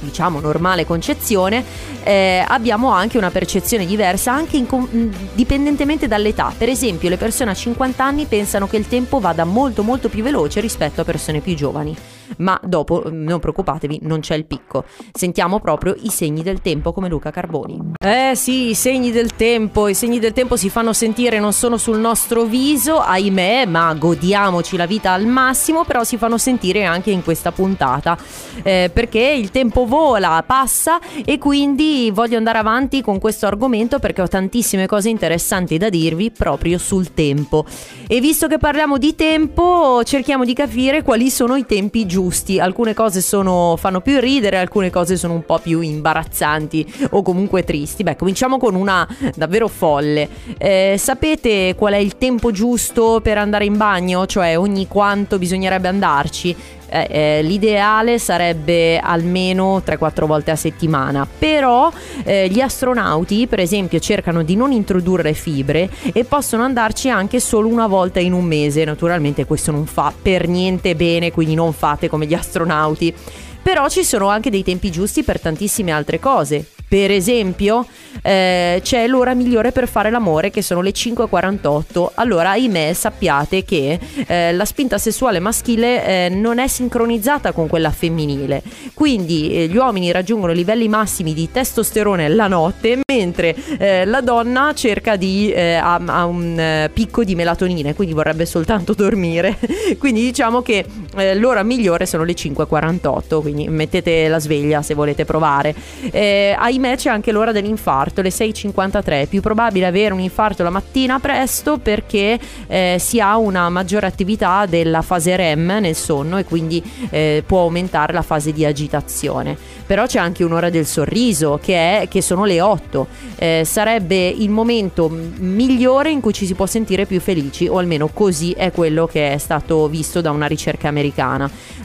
diciamo 0.00 0.40
normale 0.40 0.84
concezione, 0.84 1.64
eh, 2.02 2.44
abbiamo 2.46 2.90
anche 2.90 3.18
una 3.18 3.30
percezione 3.30 3.86
diversa, 3.86 4.32
anche 4.32 4.56
in, 4.56 5.12
dipendentemente 5.34 6.08
dall'età. 6.08 6.52
Per 6.56 6.68
esempio, 6.68 7.08
le 7.08 7.16
persone 7.16 7.50
a 7.50 7.54
50 7.54 8.04
anni 8.04 8.26
pensano 8.26 8.66
che 8.66 8.76
il 8.76 8.88
tempo 8.88 9.20
vada 9.20 9.44
molto 9.44 9.82
molto 9.82 10.08
più 10.08 10.22
veloce 10.22 10.60
rispetto 10.60 11.00
a 11.00 11.04
persone 11.04 11.40
più 11.40 11.54
giovani 11.54 11.96
ma 12.38 12.58
dopo 12.62 13.04
non 13.10 13.40
preoccupatevi, 13.40 14.00
non 14.02 14.20
c'è 14.20 14.34
il 14.34 14.44
picco. 14.44 14.84
Sentiamo 15.12 15.60
proprio 15.60 15.94
i 16.00 16.08
segni 16.08 16.42
del 16.42 16.60
tempo 16.60 16.92
come 16.92 17.08
Luca 17.08 17.30
Carboni. 17.30 17.92
Eh 17.98 18.32
sì, 18.34 18.70
i 18.70 18.74
segni 18.74 19.10
del 19.10 19.34
tempo, 19.34 19.88
i 19.88 19.94
segni 19.94 20.18
del 20.18 20.32
tempo 20.32 20.56
si 20.56 20.70
fanno 20.70 20.92
sentire, 20.92 21.40
non 21.40 21.52
sono 21.52 21.76
sul 21.76 21.98
nostro 21.98 22.44
viso, 22.44 22.98
ahimè, 22.98 23.66
ma 23.66 23.92
godiamoci 23.94 24.76
la 24.76 24.86
vita 24.86 25.12
al 25.12 25.26
massimo, 25.26 25.84
però 25.84 26.04
si 26.04 26.16
fanno 26.16 26.38
sentire 26.38 26.84
anche 26.84 27.10
in 27.10 27.22
questa 27.22 27.52
puntata, 27.52 28.16
eh, 28.62 28.90
perché 28.92 29.20
il 29.20 29.50
tempo 29.50 29.86
vola, 29.86 30.42
passa 30.46 31.00
e 31.24 31.38
quindi 31.38 32.10
voglio 32.12 32.36
andare 32.36 32.58
avanti 32.58 33.02
con 33.02 33.18
questo 33.18 33.46
argomento 33.46 33.98
perché 33.98 34.22
ho 34.22 34.28
tantissime 34.28 34.86
cose 34.86 35.08
interessanti 35.08 35.76
da 35.78 35.88
dirvi 35.88 36.30
proprio 36.30 36.78
sul 36.78 37.12
tempo. 37.12 37.64
E 38.06 38.20
visto 38.20 38.46
che 38.46 38.58
parliamo 38.58 38.98
di 38.98 39.14
tempo, 39.14 40.02
cerchiamo 40.04 40.44
di 40.44 40.54
capire 40.54 41.02
quali 41.02 41.30
sono 41.30 41.56
i 41.56 41.66
tempi 41.66 42.06
giusti 42.06 42.19
giusti. 42.20 42.60
Alcune 42.60 42.92
cose 42.92 43.22
sono, 43.22 43.76
fanno 43.78 44.02
più 44.02 44.20
ridere, 44.20 44.58
alcune 44.58 44.90
cose 44.90 45.16
sono 45.16 45.32
un 45.32 45.44
po' 45.44 45.58
più 45.58 45.80
imbarazzanti 45.80 47.08
o 47.10 47.22
comunque 47.22 47.64
tristi. 47.64 48.02
Beh, 48.02 48.16
cominciamo 48.16 48.58
con 48.58 48.74
una 48.74 49.08
davvero 49.34 49.68
folle. 49.68 50.28
Eh, 50.58 50.96
sapete 50.98 51.74
qual 51.76 51.94
è 51.94 51.96
il 51.96 52.18
tempo 52.18 52.50
giusto 52.50 53.20
per 53.22 53.38
andare 53.38 53.64
in 53.64 53.78
bagno? 53.78 54.26
Cioè 54.26 54.58
ogni 54.58 54.86
quanto 54.86 55.38
bisognerebbe 55.38 55.88
andarci? 55.88 56.54
Eh, 56.92 57.06
eh, 57.08 57.42
l'ideale 57.42 58.18
sarebbe 58.18 58.98
almeno 58.98 59.78
3-4 59.78 60.26
volte 60.26 60.50
a 60.50 60.56
settimana, 60.56 61.24
però 61.38 61.88
eh, 62.24 62.48
gli 62.48 62.60
astronauti 62.60 63.46
per 63.46 63.60
esempio 63.60 64.00
cercano 64.00 64.42
di 64.42 64.56
non 64.56 64.72
introdurre 64.72 65.32
fibre 65.32 65.88
e 66.12 66.24
possono 66.24 66.64
andarci 66.64 67.08
anche 67.08 67.38
solo 67.38 67.68
una 67.68 67.86
volta 67.86 68.18
in 68.18 68.32
un 68.32 68.44
mese, 68.44 68.84
naturalmente 68.84 69.44
questo 69.44 69.70
non 69.70 69.86
fa 69.86 70.12
per 70.20 70.48
niente 70.48 70.96
bene, 70.96 71.30
quindi 71.30 71.54
non 71.54 71.72
fate 71.72 72.08
come 72.08 72.26
gli 72.26 72.34
astronauti. 72.34 73.14
Però 73.62 73.88
ci 73.88 74.02
sono 74.02 74.28
anche 74.28 74.50
dei 74.50 74.64
tempi 74.64 74.90
giusti 74.90 75.22
per 75.22 75.40
tantissime 75.40 75.92
altre 75.92 76.18
cose. 76.18 76.66
Per 76.90 77.12
esempio, 77.12 77.86
eh, 78.20 78.80
c'è 78.82 79.06
l'ora 79.06 79.32
migliore 79.32 79.70
per 79.70 79.86
fare 79.86 80.10
l'amore 80.10 80.50
che 80.50 80.60
sono 80.60 80.80
le 80.80 80.90
5.48. 80.90 82.10
Allora, 82.14 82.50
ahimè, 82.50 82.92
sappiate 82.94 83.62
che 83.62 83.96
eh, 84.26 84.52
la 84.52 84.64
spinta 84.64 84.98
sessuale 84.98 85.38
maschile 85.38 86.04
eh, 86.04 86.28
non 86.30 86.58
è 86.58 86.66
sincronizzata 86.66 87.52
con 87.52 87.68
quella 87.68 87.92
femminile. 87.92 88.64
Quindi 88.92 89.52
eh, 89.52 89.66
gli 89.68 89.76
uomini 89.76 90.10
raggiungono 90.10 90.52
livelli 90.52 90.88
massimi 90.88 91.32
di 91.32 91.48
testosterone 91.48 92.28
la 92.28 92.48
notte, 92.48 92.98
mentre 93.06 93.54
eh, 93.78 94.04
la 94.04 94.20
donna 94.20 94.72
cerca 94.74 95.14
di 95.14 95.52
eh, 95.52 95.74
ha, 95.74 95.94
ha 96.04 96.24
un 96.24 96.90
picco 96.92 97.22
di 97.22 97.36
melatonina, 97.36 97.94
quindi 97.94 98.14
vorrebbe 98.14 98.46
soltanto 98.46 98.94
dormire. 98.94 99.56
quindi 99.96 100.22
diciamo 100.22 100.60
che 100.60 100.84
eh, 101.16 101.34
l'ora 101.34 101.62
migliore 101.62 102.06
sono 102.06 102.24
le 102.24 102.34
5.48, 102.34 103.40
quindi 103.40 103.68
mettete 103.68 104.28
la 104.28 104.38
sveglia 104.38 104.82
se 104.82 104.94
volete 104.94 105.24
provare. 105.24 105.74
Eh, 106.10 106.54
ahimè 106.56 106.96
c'è 106.96 107.10
anche 107.10 107.32
l'ora 107.32 107.52
dell'infarto, 107.52 108.22
le 108.22 108.30
6.53. 108.30 109.04
È 109.22 109.26
più 109.26 109.40
probabile 109.40 109.86
avere 109.86 110.14
un 110.14 110.20
infarto 110.20 110.62
la 110.62 110.70
mattina 110.70 111.18
presto 111.18 111.78
perché 111.78 112.38
eh, 112.66 112.96
si 112.98 113.20
ha 113.20 113.36
una 113.36 113.68
maggiore 113.68 114.06
attività 114.06 114.66
della 114.66 115.02
fase 115.02 115.34
REM 115.36 115.78
nel 115.80 115.96
sonno 115.96 116.38
e 116.38 116.44
quindi 116.44 116.82
eh, 117.10 117.42
può 117.44 117.62
aumentare 117.62 118.12
la 118.12 118.22
fase 118.22 118.52
di 118.52 118.64
agitazione. 118.64 119.56
Però 119.86 120.06
c'è 120.06 120.20
anche 120.20 120.44
un'ora 120.44 120.70
del 120.70 120.86
sorriso 120.86 121.58
che, 121.60 122.02
è, 122.02 122.08
che 122.08 122.22
sono 122.22 122.44
le 122.44 122.60
8. 122.60 123.06
Eh, 123.36 123.62
sarebbe 123.64 124.28
il 124.28 124.50
momento 124.50 125.08
migliore 125.08 126.10
in 126.10 126.20
cui 126.20 126.32
ci 126.32 126.46
si 126.46 126.54
può 126.54 126.66
sentire 126.66 127.06
più 127.06 127.20
felici 127.20 127.66
o 127.66 127.78
almeno 127.78 128.08
così 128.12 128.52
è 128.52 128.70
quello 128.70 129.06
che 129.06 129.32
è 129.32 129.38
stato 129.38 129.88
visto 129.88 130.20
da 130.20 130.30
una 130.30 130.46
ricerca 130.46 130.86
americana. 130.86 130.99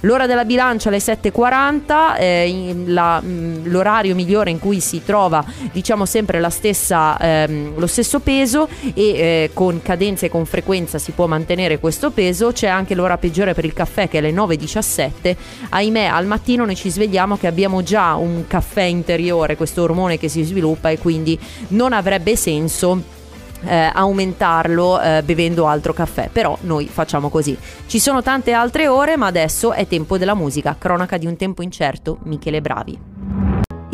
L'ora 0.01 0.25
della 0.27 0.45
bilancia 0.45 0.89
alle 0.89 0.98
7.40, 0.98 2.17
eh, 2.17 2.75
la, 2.86 3.22
mh, 3.22 3.69
l'orario 3.69 4.15
migliore 4.15 4.50
in 4.50 4.60
cui 4.60 4.79
si 4.79 5.03
trova 5.03 5.43
diciamo 5.72 6.05
sempre 6.05 6.39
stessa, 6.50 7.17
ehm, 7.19 7.77
lo 7.77 7.88
stesso 7.88 8.19
peso 8.19 8.67
e 8.93 8.93
eh, 8.95 9.50
con 9.53 9.81
cadenza 9.81 10.25
e 10.25 10.29
con 10.29 10.45
frequenza 10.45 10.98
si 10.98 11.12
può 11.12 11.27
mantenere 11.27 11.79
questo 11.79 12.12
peso. 12.12 12.51
C'è 12.51 12.67
anche 12.67 12.95
l'ora 12.95 13.17
peggiore 13.17 13.53
per 13.53 13.65
il 13.65 13.74
caffè 13.74 14.07
che 14.07 14.19
è 14.19 14.22
le 14.22 14.31
9.17. 14.31 15.36
Ahimè 15.69 16.05
al 16.05 16.25
mattino 16.25 16.65
noi 16.65 16.75
ci 16.75 16.89
svegliamo 16.89 17.38
che 17.38 17.48
abbiamo 17.48 17.84
già 17.84 18.15
un 18.15 18.45
caffè 18.48 18.84
interiore, 18.84 19.55
questo 19.55 19.81
ormone 19.81 20.17
che 20.17 20.29
si 20.29 20.43
sviluppa 20.43 20.89
e 20.89 20.98
quindi 20.98 21.38
non 21.69 21.93
avrebbe 21.93 22.36
senso 22.36 23.24
eh, 23.64 23.90
aumentarlo 23.94 25.00
eh, 25.00 25.24
bevendo 25.24 25.68
altro 25.68 25.94
caffè. 25.94 26.30
Però 26.32 26.58
noi 26.62 26.88
facciamo 26.88 27.30
così. 27.30 27.58
Ci 27.88 28.00
sono 28.00 28.22
tante 28.22 28.52
altre 28.52 28.88
ore, 28.88 29.18
ma 29.18 29.28
adesso 29.28 29.72
è 29.72 29.88
tempo 29.88 30.18
della 30.18 30.36
musica. 30.36 30.76
Cronaca 30.78 31.18
di 31.18 31.26
un 31.26 31.36
tempo 31.36 31.62
incerto, 31.62 32.18
Michele 32.24 32.62
Bravi. 32.62 33.00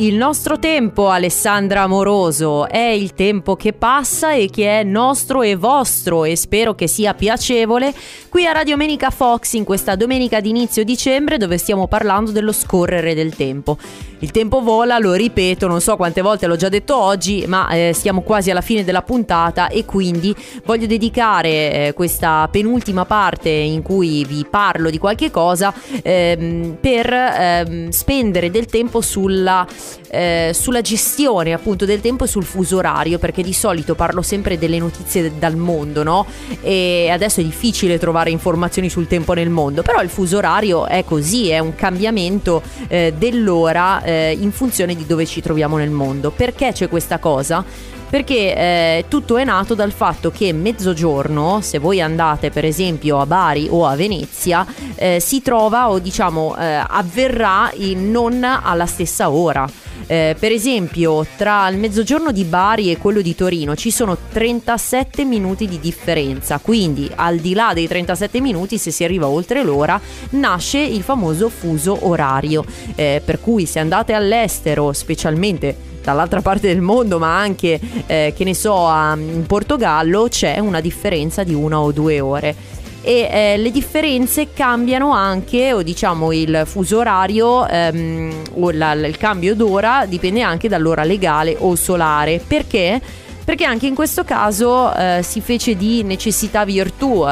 Il 0.02 0.16
nostro 0.16 0.58
tempo, 0.58 1.10
Alessandra 1.10 1.82
Amoroso, 1.82 2.68
è 2.68 2.80
il 2.80 3.14
tempo 3.14 3.56
che 3.56 3.74
passa 3.74 4.32
e 4.34 4.50
che 4.50 4.80
è 4.80 4.84
nostro 4.84 5.42
e 5.44 5.56
vostro 5.56 6.24
e 6.24 6.36
spero 6.38 6.74
che 6.74 6.88
sia 6.88 7.14
piacevole 7.14 7.94
qui 8.30 8.48
a 8.48 8.54
Radio 8.54 8.78
Menica 8.78 9.10
Fox 9.10 9.54
in 9.54 9.64
questa 9.64 9.96
domenica 9.96 10.40
di 10.40 10.50
inizio 10.50 10.84
dicembre 10.84 11.38
dove 11.38 11.58
stiamo 11.58 11.88
parlando 11.88 12.32
dello 12.32 12.54
scorrere 12.54 13.14
del 13.14 13.36
tempo. 13.36 13.78
Il 14.22 14.30
tempo 14.30 14.62
vola, 14.62 15.00
lo 15.00 15.14
ripeto, 15.14 15.66
non 15.66 15.82
so 15.82 15.96
quante 15.96 16.22
volte 16.22 16.46
l'ho 16.46 16.56
già 16.56 16.70
detto 16.70 16.96
oggi, 16.96 17.44
ma 17.48 17.68
eh, 17.70 17.92
siamo 17.92 18.22
quasi 18.22 18.52
alla 18.52 18.62
fine 18.62 18.84
della 18.84 19.02
puntata 19.02 19.68
e 19.68 19.84
quindi 19.84 20.36
voglio 20.64 20.86
dedicare 20.86 21.88
eh, 21.88 21.94
questa 21.96 22.48
penultima 22.52 23.06
parte 23.06 23.50
in 23.50 23.82
cui 23.82 24.24
vi 24.26 24.46
parlo 24.48 24.92
di 24.92 25.00
qualche 25.00 25.32
cosa 25.32 25.74
ehm, 26.04 26.78
per 26.80 27.12
ehm, 27.12 27.90
spendere 27.90 28.52
del 28.52 28.68
tempo 28.68 29.02
sulla, 29.02 29.66
eh, 30.12 30.52
sulla 30.54 30.82
gestione 30.82 31.54
appunto 31.54 31.86
del 31.86 32.02
tempo 32.02 32.26
e 32.26 32.28
sul 32.28 32.44
fuso 32.44 32.78
orario, 32.78 33.18
perché 33.18 33.42
di 33.42 33.54
solito 33.54 33.96
parlo 33.96 34.22
sempre 34.22 34.58
delle 34.58 34.78
notizie 34.78 35.32
dal 35.40 35.56
mondo, 35.56 36.04
no? 36.04 36.26
E 36.62 37.10
adesso 37.10 37.40
è 37.40 37.44
difficile 37.44 37.98
trovare 37.98 38.30
informazioni 38.30 38.90
sul 38.90 39.08
tempo 39.08 39.34
nel 39.34 39.50
mondo, 39.50 39.82
però 39.82 40.02
il 40.02 40.10
fuso 40.10 40.38
orario 40.38 40.86
è 40.86 41.06
così, 41.06 41.50
è 41.50 41.60
un 41.60 41.76
cambiamento 41.76 42.62
eh, 42.88 43.14
dell'ora 43.18 44.04
eh, 44.04 44.38
in 44.40 44.52
funzione 44.52 44.96
di 44.96 45.06
dove 45.06 45.26
ci 45.26 45.42
troviamo 45.42 45.78
nel 45.78 45.92
mondo. 45.92 46.32
Perché 46.32 46.72
c'è 46.74 46.90
questa 46.90 47.18
cosa? 47.18 47.64
Perché 48.12 48.54
eh, 48.58 49.06
tutto 49.08 49.38
è 49.38 49.46
nato 49.46 49.74
dal 49.74 49.94
fatto 49.94 50.32
che 50.32 50.52
mezzogiorno, 50.52 51.62
se 51.62 51.80
voi 51.80 52.02
andate 52.02 52.50
per 52.50 52.66
esempio 52.66 53.22
a 53.22 53.26
Bari 53.26 53.70
o 53.70 53.86
a 53.86 53.96
Venezia, 53.96 54.66
eh, 54.96 55.22
si 55.22 55.42
trova 55.42 55.90
o 55.90 55.98
diciamo 55.98 56.58
eh, 56.58 56.84
avverrà 56.86 57.72
non 57.96 58.44
alla 58.44 58.86
stessa 58.86 59.30
ora. 59.30 59.66
Eh, 60.08 60.36
per 60.38 60.52
esempio, 60.52 61.26
tra 61.38 61.70
il 61.70 61.78
mezzogiorno 61.78 62.34
di 62.34 62.44
Bari 62.44 62.92
e 62.92 62.98
quello 62.98 63.22
di 63.22 63.34
Torino 63.34 63.78
ci 63.78 63.92
sono 63.92 64.18
37 64.30 65.24
minuti 65.24 65.66
di 65.66 65.80
differenza, 65.80 66.60
quindi 66.60 67.10
al 67.16 67.38
di 67.38 67.54
là 67.54 67.72
dei 67.74 67.88
37 67.88 68.42
minuti, 68.42 68.78
se 68.78 68.92
si 68.92 69.06
arriva 69.06 69.30
oltre 69.30 69.64
l'ora, 69.64 69.98
nasce 70.32 70.80
il 70.80 71.04
famoso 71.04 71.48
fuso 71.48 71.98
orario. 72.10 72.66
Eh, 72.96 73.22
per 73.24 73.40
cui 73.40 73.66
se 73.66 73.80
andate 73.80 74.12
all'estero, 74.12 74.92
specialmente 74.92 75.91
dall'altra 76.04 76.42
parte 76.42 76.68
del 76.68 76.82
mondo, 76.82 77.20
ma 77.20 77.38
anche, 77.38 77.80
eh, 78.08 78.34
che 78.36 78.44
ne 78.44 78.54
so, 78.54 78.88
a, 78.88 79.16
in 79.16 79.46
Portogallo, 79.46 80.28
c'è 80.30 80.60
una 80.60 80.82
differenza 80.82 81.44
di 81.44 81.54
una 81.54 81.80
o 81.80 81.92
due 81.92 82.20
ore 82.20 82.56
e 83.04 83.28
eh, 83.32 83.58
le 83.58 83.72
differenze 83.72 84.54
cambiano 84.54 85.12
anche, 85.12 85.74
o 85.74 85.82
diciamo 85.82 86.32
il 86.32 86.64
fuso 86.66 87.00
orario 87.00 87.68
ehm, 87.68 88.44
o 88.54 88.70
la, 88.72 88.94
il 88.94 89.18
cambio 89.18 89.56
d'ora 89.56 90.06
dipende 90.06 90.42
anche 90.42 90.68
dall'ora 90.68 91.04
legale 91.04 91.56
o 91.58 91.76
solare. 91.76 92.42
Perché? 92.46 93.02
Perché 93.44 93.66
anche 93.66 93.88
in 93.88 93.96
questo 93.96 94.24
caso 94.24 94.94
eh, 94.94 95.22
si 95.24 95.42
fece 95.42 95.76
di 95.76 96.04
necessità 96.04 96.64
virtù 96.64 97.26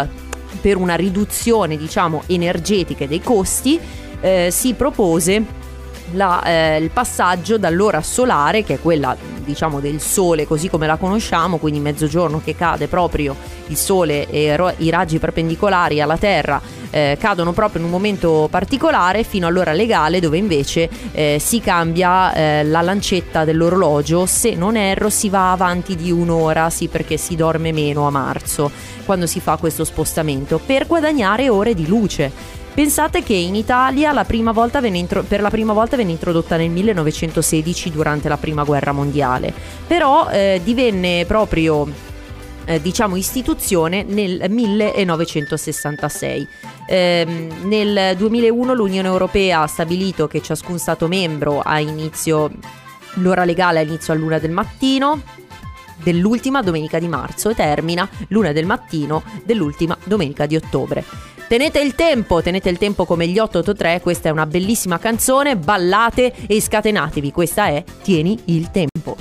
per 0.60 0.78
una 0.78 0.96
riduzione, 0.96 1.78
diciamo, 1.78 2.24
energetica 2.26 3.06
dei 3.06 3.22
costi, 3.22 3.80
eh, 4.22 4.50
si 4.52 4.74
propose 4.74 5.59
la, 6.14 6.44
eh, 6.44 6.78
il 6.78 6.90
passaggio 6.90 7.58
dall'ora 7.58 8.02
solare, 8.02 8.64
che 8.64 8.76
è 8.76 8.80
quella 8.80 9.16
diciamo 9.44 9.80
del 9.80 10.00
sole 10.00 10.46
così 10.46 10.70
come 10.70 10.86
la 10.88 10.98
conosciamo, 10.98 11.58
quindi 11.58 11.80
mezzogiorno 11.80 12.42
che 12.44 12.56
cade 12.56 12.88
proprio 12.88 13.36
il 13.68 13.78
sole 13.78 14.30
e 14.30 14.56
i 14.78 14.90
raggi 14.90 15.20
perpendicolari 15.20 16.02
alla 16.02 16.18
Terra 16.18 16.62
eh, 16.92 17.18
cadono 17.20 17.52
proprio 17.54 17.82
in 17.82 17.86
un 17.86 17.92
momento 17.92 18.48
particolare 18.50 19.24
fino 19.24 19.48
all'ora 19.48 19.74
legale 19.74 20.20
dove 20.20 20.38
invece 20.38 20.90
eh, 21.12 21.38
si 21.40 21.60
cambia 21.60 22.34
eh, 22.34 22.64
la 22.64 22.82
lancetta 22.82 23.44
dell'orologio, 23.44 24.26
se 24.26 24.56
non 24.56 24.76
erro 24.76 25.10
si 25.10 25.30
va 25.30 25.52
avanti 25.52 25.96
di 25.96 26.12
un'ora, 26.12 26.70
sì 26.70 26.88
perché 26.88 27.18
si 27.18 27.36
dorme 27.36 27.72
meno 27.72 28.08
a 28.08 28.10
marzo 28.10 28.72
quando 29.06 29.26
si 29.26 29.40
fa 29.40 29.58
questo 29.58 29.84
spostamento, 29.84 30.60
per 30.64 30.86
guadagnare 30.86 31.50
ore 31.50 31.74
di 31.74 31.88
luce. 31.88 32.58
Pensate 32.80 33.24
che 33.24 33.34
in 33.34 33.56
Italia 33.56 34.14
la 34.14 34.26
intro- 34.30 35.24
per 35.24 35.42
la 35.42 35.50
prima 35.50 35.74
volta 35.74 35.98
venne 35.98 36.12
introdotta 36.12 36.56
nel 36.56 36.70
1916 36.70 37.92
durante 37.92 38.30
la 38.30 38.38
prima 38.38 38.64
guerra 38.64 38.94
mondiale, 38.94 39.54
però 39.86 40.30
eh, 40.30 40.62
divenne 40.64 41.26
proprio 41.26 41.86
eh, 42.64 42.82
diciamo 42.82 43.18
istituzione 43.18 44.04
nel 44.04 44.46
1966. 44.50 46.48
Eh, 46.88 47.50
nel 47.64 48.16
2001 48.16 48.74
l'Unione 48.74 49.10
Europea 49.10 49.64
ha 49.64 49.68
stabilito 49.68 50.28
che 50.28 50.42
ciascun 50.42 50.80
Stato 50.80 51.10
membro 51.10 51.60
ha 51.60 51.82
inizio 51.82 52.50
l'ora 53.16 53.44
legale 53.44 53.80
a 53.80 53.82
inizio 53.82 54.14
all'una 54.14 54.40
del 54.40 54.52
mattino 54.52 55.22
dell'ultima 56.02 56.62
domenica 56.62 56.98
di 56.98 57.10
marzo 57.10 57.50
e 57.50 57.56
termina 57.56 58.08
l'una 58.30 58.54
del 58.54 58.66
mattino 58.66 59.22
dell'ultima 59.44 59.98
domenica 60.06 60.46
di 60.46 60.56
ottobre. 60.56 61.39
Tenete 61.50 61.80
il 61.80 61.96
tempo, 61.96 62.44
tenete 62.44 62.70
il 62.70 62.78
tempo 62.78 63.06
come 63.06 63.26
gli 63.26 63.40
883, 63.40 64.02
questa 64.02 64.30
è 64.30 64.32
una 64.32 64.46
bellissima 64.46 65.00
canzone, 65.00 65.58
ballate 65.58 66.32
e 66.46 66.62
scatenatevi, 66.62 67.32
questa 67.32 67.66
è 67.66 67.84
Tieni 68.04 68.40
il 68.46 68.70
tempo. 68.70 69.18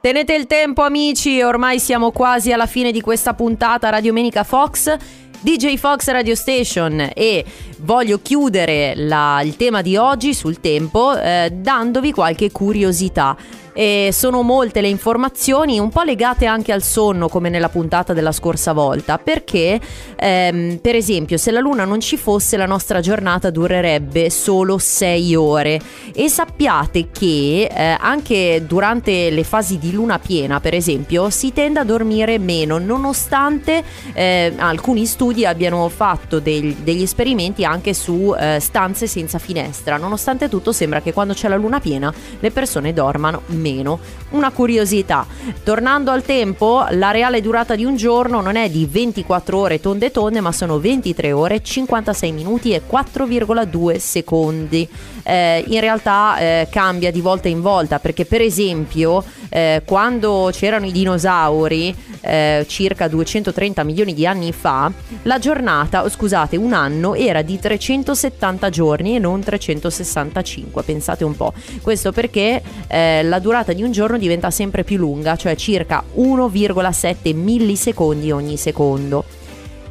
Tenete 0.00 0.34
il 0.34 0.48
tempo 0.48 0.82
amici, 0.82 1.40
ormai 1.40 1.78
siamo 1.78 2.10
quasi 2.10 2.50
alla 2.50 2.66
fine 2.66 2.90
di 2.90 3.00
questa 3.00 3.34
puntata 3.34 3.88
Radio 3.88 4.12
Menica 4.12 4.42
Fox. 4.42 4.96
DJ 5.40 5.76
Fox 5.76 6.08
Radio 6.08 6.34
Station 6.34 7.10
e 7.14 7.44
voglio 7.78 8.20
chiudere 8.20 8.94
la, 8.96 9.40
il 9.42 9.54
tema 9.56 9.82
di 9.82 9.96
oggi 9.96 10.34
sul 10.34 10.60
tempo 10.60 11.16
eh, 11.16 11.50
dandovi 11.52 12.12
qualche 12.12 12.50
curiosità. 12.50 13.36
E 13.72 14.10
sono 14.12 14.42
molte 14.42 14.80
le 14.80 14.88
informazioni, 14.88 15.78
un 15.78 15.90
po' 15.90 16.02
legate 16.02 16.46
anche 16.46 16.72
al 16.72 16.82
sonno, 16.82 17.28
come 17.28 17.48
nella 17.48 17.68
puntata 17.68 18.12
della 18.12 18.32
scorsa 18.32 18.72
volta, 18.72 19.18
perché 19.18 19.80
ehm, 20.16 20.78
per 20.78 20.96
esempio 20.96 21.36
se 21.36 21.52
la 21.52 21.60
luna 21.60 21.84
non 21.84 22.00
ci 22.00 22.16
fosse 22.16 22.56
la 22.56 22.66
nostra 22.66 22.98
giornata 22.98 23.50
durerebbe 23.50 24.30
solo 24.30 24.78
6 24.78 25.34
ore. 25.36 25.80
E 26.12 26.28
sappiate 26.28 27.10
che 27.12 27.68
eh, 27.72 27.96
anche 28.00 28.64
durante 28.66 29.30
le 29.30 29.44
fasi 29.44 29.78
di 29.78 29.92
luna 29.92 30.18
piena, 30.18 30.58
per 30.58 30.74
esempio, 30.74 31.30
si 31.30 31.52
tende 31.52 31.78
a 31.78 31.84
dormire 31.84 32.38
meno, 32.38 32.78
nonostante 32.78 33.84
eh, 34.12 34.54
alcuni 34.56 35.06
studi 35.06 35.27
studi 35.28 35.44
abbiano 35.44 35.86
fatto 35.90 36.40
degli, 36.40 36.74
degli 36.82 37.02
esperimenti 37.02 37.62
anche 37.62 37.92
su 37.92 38.34
eh, 38.38 38.58
stanze 38.60 39.06
senza 39.06 39.38
finestra. 39.38 39.98
Nonostante 39.98 40.48
tutto 40.48 40.72
sembra 40.72 41.02
che 41.02 41.12
quando 41.12 41.34
c'è 41.34 41.48
la 41.48 41.56
luna 41.56 41.80
piena 41.80 42.12
le 42.40 42.50
persone 42.50 42.94
dormano 42.94 43.42
meno. 43.46 43.98
Una 44.30 44.50
curiosità, 44.50 45.26
tornando 45.62 46.10
al 46.10 46.22
tempo, 46.22 46.86
la 46.90 47.10
reale 47.10 47.42
durata 47.42 47.74
di 47.74 47.84
un 47.84 47.96
giorno 47.96 48.40
non 48.40 48.56
è 48.56 48.70
di 48.70 48.86
24 48.86 49.58
ore 49.58 49.80
tonde 49.80 50.10
tonde, 50.10 50.40
ma 50.40 50.52
sono 50.52 50.78
23 50.78 51.32
ore, 51.32 51.62
56 51.62 52.32
minuti 52.32 52.72
e 52.72 52.82
4,2 52.88 53.96
secondi. 53.98 54.88
Eh, 55.22 55.62
in 55.68 55.80
realtà 55.80 56.38
eh, 56.38 56.68
cambia 56.70 57.10
di 57.10 57.20
volta 57.20 57.48
in 57.48 57.60
volta 57.60 57.98
perché 57.98 58.24
per 58.24 58.40
esempio 58.40 59.22
eh, 59.48 59.82
quando 59.84 60.50
c'erano 60.52 60.86
i 60.86 60.92
dinosauri 60.92 61.94
eh, 62.20 62.64
circa 62.68 63.08
230 63.08 63.82
milioni 63.84 64.14
di 64.14 64.26
anni 64.26 64.52
fa 64.52 64.92
la 65.22 65.38
giornata, 65.38 66.08
scusate, 66.08 66.56
un 66.56 66.72
anno 66.72 67.14
era 67.14 67.42
di 67.42 67.58
370 67.58 68.70
giorni 68.70 69.16
e 69.16 69.18
non 69.18 69.40
365, 69.42 70.82
pensate 70.82 71.24
un 71.24 71.36
po'. 71.36 71.52
Questo 71.82 72.12
perché 72.12 72.62
eh, 72.88 73.22
la 73.22 73.38
durata 73.38 73.72
di 73.72 73.82
un 73.82 73.92
giorno 73.92 74.18
diventa 74.18 74.50
sempre 74.50 74.84
più 74.84 74.96
lunga, 74.96 75.36
cioè 75.36 75.54
circa 75.56 76.02
1,7 76.16 77.34
millisecondi 77.34 78.30
ogni 78.30 78.56
secondo. 78.56 79.37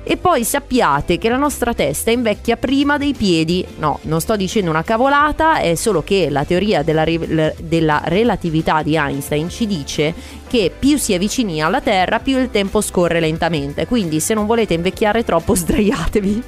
E 0.09 0.15
poi 0.15 0.45
sappiate 0.45 1.17
che 1.17 1.27
la 1.27 1.35
nostra 1.35 1.73
testa 1.73 2.11
invecchia 2.11 2.55
prima 2.55 2.97
dei 2.97 3.13
piedi. 3.13 3.65
No, 3.79 3.99
non 4.03 4.21
sto 4.21 4.37
dicendo 4.37 4.69
una 4.69 4.81
cavolata, 4.81 5.59
è 5.59 5.75
solo 5.75 6.01
che 6.01 6.29
la 6.29 6.45
teoria 6.45 6.81
della, 6.81 7.03
re- 7.03 7.53
della 7.59 8.01
relatività 8.05 8.83
di 8.83 8.95
Einstein 8.95 9.49
ci 9.49 9.67
dice 9.67 10.13
che 10.47 10.71
più 10.79 10.97
si 10.97 11.13
avvicini 11.13 11.61
alla 11.61 11.81
Terra, 11.81 12.19
più 12.19 12.37
il 12.39 12.51
tempo 12.51 12.79
scorre 12.79 13.19
lentamente. 13.19 13.85
Quindi 13.85 14.21
se 14.21 14.33
non 14.33 14.45
volete 14.45 14.73
invecchiare 14.73 15.25
troppo, 15.25 15.53
sdraiatevi. 15.59 16.41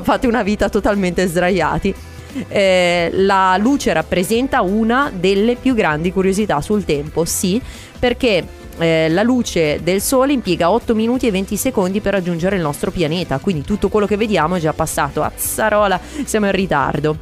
Fate 0.00 0.26
una 0.26 0.42
vita 0.42 0.70
totalmente 0.70 1.26
sdraiati. 1.26 1.94
Eh, 2.48 3.10
la 3.12 3.58
luce 3.58 3.92
rappresenta 3.92 4.62
una 4.62 5.12
delle 5.14 5.56
più 5.56 5.74
grandi 5.74 6.10
curiosità 6.10 6.62
sul 6.62 6.86
tempo, 6.86 7.26
sì, 7.26 7.60
perché 7.98 8.46
eh, 8.78 9.08
la 9.08 9.22
luce 9.22 9.80
del 9.82 10.00
Sole 10.00 10.32
impiega 10.32 10.70
8 10.70 10.94
minuti 10.94 11.26
e 11.26 11.30
20 11.30 11.56
secondi 11.56 12.00
per 12.00 12.14
raggiungere 12.14 12.56
il 12.56 12.62
nostro 12.62 12.90
pianeta, 12.90 13.38
quindi 13.38 13.62
tutto 13.62 13.88
quello 13.88 14.06
che 14.06 14.16
vediamo 14.16 14.56
è 14.56 14.60
già 14.60 14.72
passato. 14.72 15.22
Azzarola, 15.22 16.00
siamo 16.24 16.46
in 16.46 16.52
ritardo. 16.52 17.16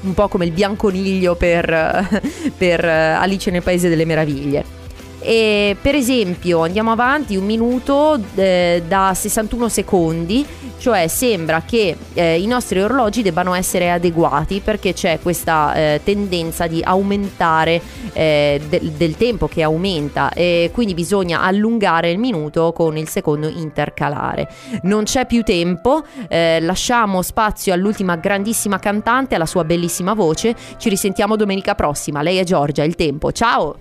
Un 0.00 0.14
po' 0.14 0.28
come 0.28 0.44
il 0.44 0.52
bianconiglio 0.52 1.34
per, 1.34 2.20
per 2.56 2.84
Alice 2.84 3.50
nel 3.50 3.62
Paese 3.62 3.88
delle 3.88 4.04
Meraviglie. 4.04 4.83
E 5.26 5.74
per 5.80 5.94
esempio 5.94 6.64
andiamo 6.64 6.90
avanti 6.92 7.34
un 7.34 7.46
minuto 7.46 8.20
eh, 8.34 8.82
da 8.86 9.14
61 9.14 9.70
secondi, 9.70 10.44
cioè 10.76 11.08
sembra 11.08 11.62
che 11.62 11.96
eh, 12.12 12.38
i 12.38 12.46
nostri 12.46 12.82
orologi 12.82 13.22
debbano 13.22 13.54
essere 13.54 13.90
adeguati 13.90 14.60
perché 14.60 14.92
c'è 14.92 15.20
questa 15.22 15.74
eh, 15.74 16.00
tendenza 16.04 16.66
di 16.66 16.82
aumentare 16.82 17.80
eh, 18.12 18.60
de- 18.68 18.92
del 18.98 19.16
tempo 19.16 19.48
che 19.48 19.62
aumenta 19.62 20.30
e 20.30 20.70
quindi 20.74 20.92
bisogna 20.92 21.40
allungare 21.40 22.10
il 22.10 22.18
minuto 22.18 22.74
con 22.74 22.98
il 22.98 23.08
secondo 23.08 23.48
intercalare. 23.48 24.46
Non 24.82 25.04
c'è 25.04 25.24
più 25.24 25.42
tempo, 25.42 26.02
eh, 26.28 26.60
lasciamo 26.60 27.22
spazio 27.22 27.72
all'ultima 27.72 28.16
grandissima 28.16 28.78
cantante, 28.78 29.36
alla 29.36 29.46
sua 29.46 29.64
bellissima 29.64 30.12
voce. 30.12 30.54
Ci 30.76 30.90
risentiamo 30.90 31.34
domenica 31.34 31.74
prossima. 31.74 32.20
Lei 32.20 32.36
è 32.36 32.44
Giorgia, 32.44 32.84
il 32.84 32.94
tempo. 32.94 33.32
Ciao! 33.32 33.76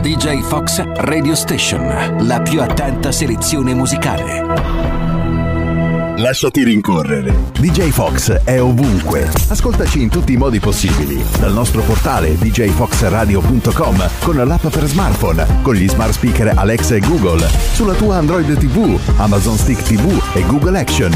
DJ 0.00 0.40
Fox 0.40 0.82
Radio 0.82 1.34
Station, 1.34 2.26
la 2.26 2.40
più 2.40 2.62
attenta 2.62 3.12
selezione 3.12 3.74
musicale. 3.74 4.90
Lasciati 6.20 6.62
rincorrere. 6.64 7.34
DJ 7.58 7.88
Fox 7.88 8.30
è 8.44 8.60
ovunque. 8.60 9.30
Ascoltaci 9.48 10.02
in 10.02 10.10
tutti 10.10 10.32
i 10.32 10.36
modi 10.36 10.58
possibili. 10.60 11.22
Dal 11.38 11.52
nostro 11.52 11.80
portale 11.82 12.36
djfoxradio.com 12.36 14.08
con 14.22 14.36
l'app 14.36 14.66
per 14.66 14.84
smartphone, 14.84 15.46
con 15.62 15.74
gli 15.74 15.88
smart 15.88 16.12
speaker 16.12 16.52
Alexa 16.56 16.96
e 16.96 17.00
Google, 17.00 17.46
sulla 17.72 17.94
tua 17.94 18.16
Android 18.16 18.54
TV, 18.58 18.98
Amazon 19.16 19.56
Stick 19.56 19.82
TV 19.82 20.20
e 20.34 20.44
Google 20.46 20.78
Action 20.78 21.12